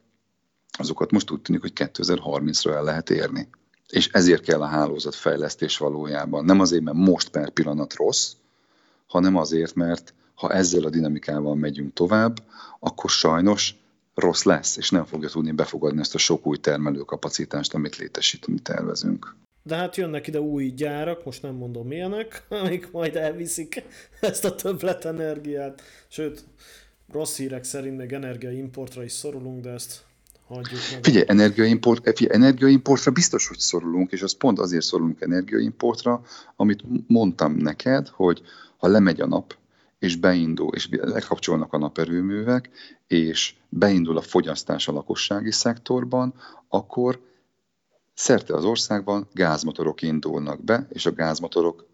[0.78, 3.48] azokat most úgy tűnik, hogy 2030-ra el lehet érni
[3.94, 6.44] és ezért kell a hálózatfejlesztés valójában.
[6.44, 8.32] Nem azért, mert most per pillanat rossz,
[9.06, 12.36] hanem azért, mert ha ezzel a dinamikával megyünk tovább,
[12.80, 13.74] akkor sajnos
[14.14, 19.36] rossz lesz, és nem fogja tudni befogadni ezt a sok új termelőkapacitást, amit létesíteni tervezünk.
[19.62, 23.82] De hát jönnek ide új gyárak, most nem mondom milyenek, amik majd elviszik
[24.20, 25.82] ezt a többletenergiát.
[26.08, 26.44] Sőt,
[27.12, 30.04] rossz hírek szerint még energiaimportra is szorulunk, de ezt
[30.54, 30.80] Hagyjuk.
[31.02, 36.22] Figyelj, energiaimport, figyelj, energiaimportra biztos, hogy szorulunk, és az pont azért szorulunk energiaimportra,
[36.56, 38.42] amit mondtam neked, hogy
[38.76, 39.56] ha lemegy a nap,
[39.98, 42.70] és beindul, és lekapcsolnak a naperőművek,
[43.06, 46.34] és beindul a fogyasztás a lakossági szektorban,
[46.68, 47.20] akkor
[48.14, 51.86] szerte az országban gázmotorok indulnak be, és a gázmotorok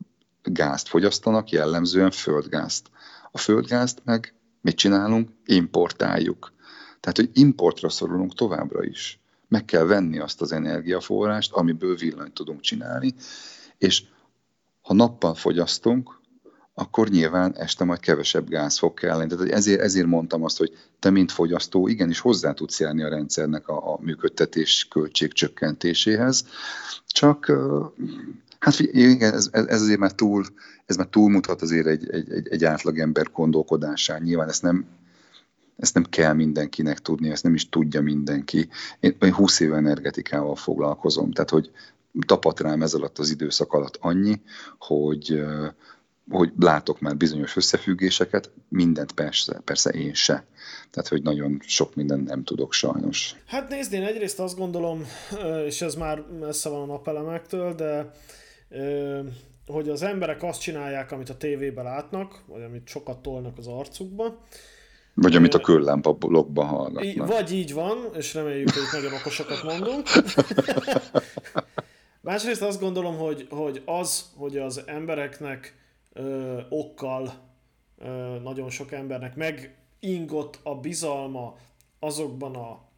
[0.43, 2.91] gázt fogyasztanak, jellemzően földgázt.
[3.31, 5.31] A földgázt meg mit csinálunk?
[5.45, 6.53] Importáljuk.
[7.01, 9.21] Tehát, hogy importra szorulunk továbbra is.
[9.49, 13.15] Meg kell venni azt az energiaforrást, amiből villanyt tudunk csinálni,
[13.79, 14.03] és
[14.83, 16.21] ha nappal fogyasztunk,
[16.75, 19.29] akkor nyilván este majd kevesebb gáz fog kelleni.
[19.29, 23.69] Tehát ezért, ezért mondtam azt, hogy te, mint fogyasztó, igenis hozzá tudsz járni a rendszernek
[23.69, 26.45] a, a működtetés költség csökkentéséhez.
[27.07, 27.53] Csak
[28.59, 30.45] hát igen, ez, ez azért már túl,
[30.87, 34.23] ez már túlmutat azért egy, egy, egy, egy átlagember gondolkodásán.
[34.23, 34.87] Nyilván ezt nem
[35.81, 38.69] ezt nem kell mindenkinek tudni, ezt nem is tudja mindenki.
[39.01, 41.71] Én, én 20 éve energetikával foglalkozom, tehát hogy
[42.27, 44.41] tapadt rám ez alatt az időszak alatt annyi,
[44.79, 45.43] hogy
[46.31, 50.47] hogy látok már bizonyos összefüggéseket, mindent persze, persze én se.
[50.91, 53.35] Tehát, hogy nagyon sok mindent nem tudok sajnos.
[53.47, 55.05] Hát nézd, én egyrészt azt gondolom,
[55.67, 58.11] és ez már messze van a napelemektől, de
[59.67, 64.47] hogy az emberek azt csinálják, amit a tévében látnak, vagy amit sokat tolnak az arcukba.
[65.15, 67.27] Vagy amit a küllámpa blogban hallgatnak.
[67.27, 70.09] Vagy így van, és reméljük, hogy nagyon okosakat mondunk.
[72.21, 75.75] Másrészt azt gondolom, hogy, hogy az, hogy az embereknek
[76.13, 77.33] ö, okkal
[77.99, 78.09] ö,
[78.43, 81.57] nagyon sok embernek megingott a bizalma
[81.99, 82.89] azokban a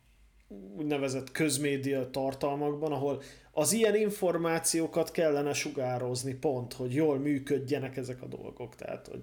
[0.76, 8.26] úgynevezett közmédia tartalmakban, ahol az ilyen információkat kellene sugározni pont, hogy jól működjenek ezek a
[8.26, 8.74] dolgok.
[8.74, 9.22] Tehát, hogy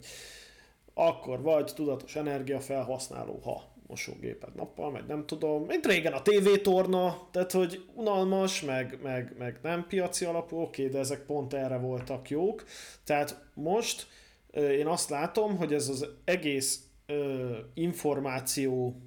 [1.00, 7.52] akkor vagy tudatos energiafelhasználó, ha mosógéped nappal, meg nem tudom, mint régen a tévétorna, tehát
[7.52, 12.64] hogy unalmas, meg, meg, meg nem piaci alapú, oké, de ezek pont erre voltak jók.
[13.04, 14.08] Tehát most
[14.54, 19.02] én azt látom, hogy ez az egész ö, információ,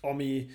[0.00, 0.46] ami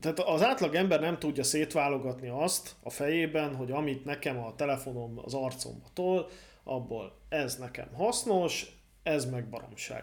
[0.00, 5.18] tehát az átlag ember nem tudja szétválogatni azt a fejében, hogy amit nekem a telefonom
[5.24, 6.28] az arcomba tol,
[6.64, 10.02] abból ez nekem hasznos, ez meg baromság.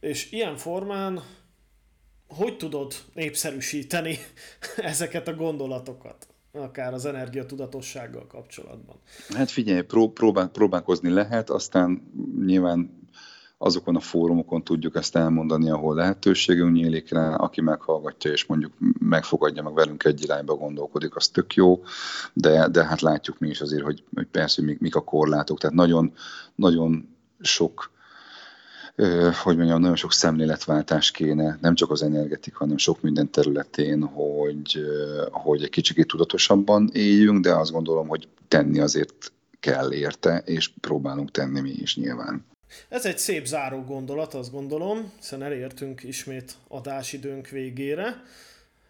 [0.00, 1.22] És ilyen formán
[2.28, 4.18] hogy tudod népszerűsíteni
[4.76, 6.28] ezeket a gondolatokat?
[6.52, 8.96] akár az energiatudatossággal kapcsolatban.
[9.28, 12.12] Hát figyelj, pró- próbál, próbálkozni lehet, aztán
[12.44, 13.08] nyilván
[13.58, 19.62] azokon a fórumokon tudjuk ezt elmondani, ahol lehetőségünk nyílik rá, aki meghallgatja és mondjuk megfogadja
[19.62, 21.82] meg velünk egy irányba gondolkodik, az tök jó,
[22.32, 25.58] de, de hát látjuk mi is azért, hogy, hogy persze, hogy mik, mik a korlátok,
[25.58, 26.12] tehát nagyon,
[26.54, 27.90] nagyon sok
[29.42, 34.80] hogy mondjam, nagyon sok szemléletváltás kéne, nem csak az energetika, hanem sok minden területén, hogy,
[35.30, 41.30] hogy egy kicsit tudatosabban éljünk, de azt gondolom, hogy tenni azért kell érte, és próbálunk
[41.30, 42.44] tenni mi is nyilván.
[42.88, 48.22] Ez egy szép záró gondolat, azt gondolom, hiszen elértünk ismét adásidőnk végére,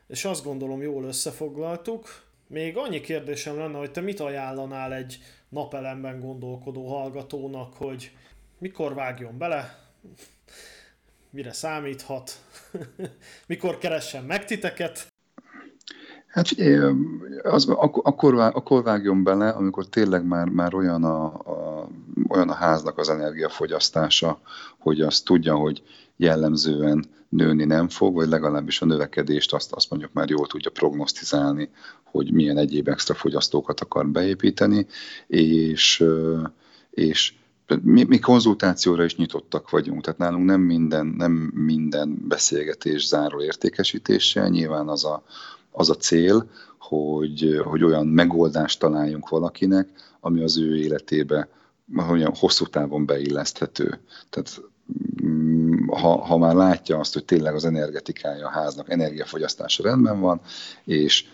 [0.06, 2.06] és azt gondolom jól összefoglaltuk.
[2.46, 8.12] Még annyi kérdésem lenne, hogy te mit ajánlanál egy napelemben gondolkodó hallgatónak, hogy
[8.58, 9.87] mikor vágjon bele,
[11.30, 12.30] mire számíthat,
[13.46, 15.06] mikor keressen meg titeket?
[16.26, 16.46] Hát
[17.42, 21.88] az, akkor, akkor, akkor vágjon bele, amikor tényleg már, már olyan, a, a,
[22.28, 24.40] olyan a háznak az energiafogyasztása,
[24.78, 25.82] hogy azt tudja, hogy
[26.16, 31.70] jellemzően nőni nem fog, vagy legalábbis a növekedést azt, azt mondjuk már jól tudja prognosztizálni,
[32.04, 34.86] hogy milyen egyéb extra fogyasztókat akar beépíteni,
[35.26, 36.04] és,
[36.90, 37.34] és
[37.82, 44.48] mi, mi konzultációra is nyitottak vagyunk, tehát nálunk nem minden, nem minden beszélgetés záró értékesítéssel,
[44.48, 45.22] nyilván az a,
[45.70, 49.88] az a cél, hogy, hogy olyan megoldást találjunk valakinek,
[50.20, 51.48] ami az ő életébe
[52.10, 54.00] olyan hosszú távon beilleszthető.
[54.30, 54.62] Tehát
[55.24, 60.40] mm, ha, ha már látja azt, hogy tényleg az energetikája a háznak, energiafogyasztása rendben van,
[60.84, 61.24] és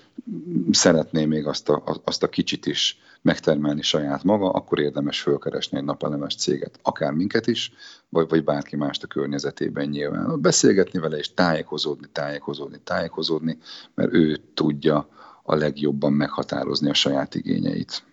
[0.71, 5.85] szeretné még azt a, azt a kicsit is megtermelni saját maga, akkor érdemes fölkeresni egy
[5.85, 7.73] napelemes céget, akár minket is,
[8.09, 10.41] vagy, vagy bárki mást a környezetében nyilván.
[10.41, 13.59] Beszélgetni vele és tájékozódni, tájékozódni, tájékozódni,
[13.95, 15.09] mert ő tudja
[15.43, 18.05] a legjobban meghatározni a saját igényeit.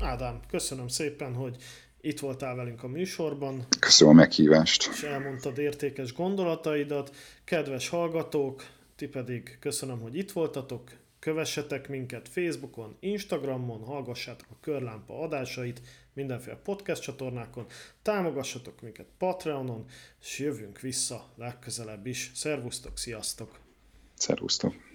[0.00, 1.56] Ádám, köszönöm szépen, hogy
[2.00, 3.66] itt voltál velünk a műsorban.
[3.80, 4.88] Köszönöm a meghívást.
[4.92, 7.14] És elmondtad értékes gondolataidat.
[7.44, 8.62] Kedves hallgatók,
[8.96, 10.82] ti pedig köszönöm, hogy itt voltatok.
[11.22, 15.80] Kövessetek minket Facebookon, Instagramon, hallgassátok a Körlámpa adásait
[16.12, 17.66] mindenféle podcast csatornákon,
[18.02, 19.84] támogassatok minket Patreonon,
[20.20, 22.30] és jövünk vissza legközelebb is.
[22.34, 23.58] Szervusztok, sziasztok!
[24.14, 24.91] Szervusztok!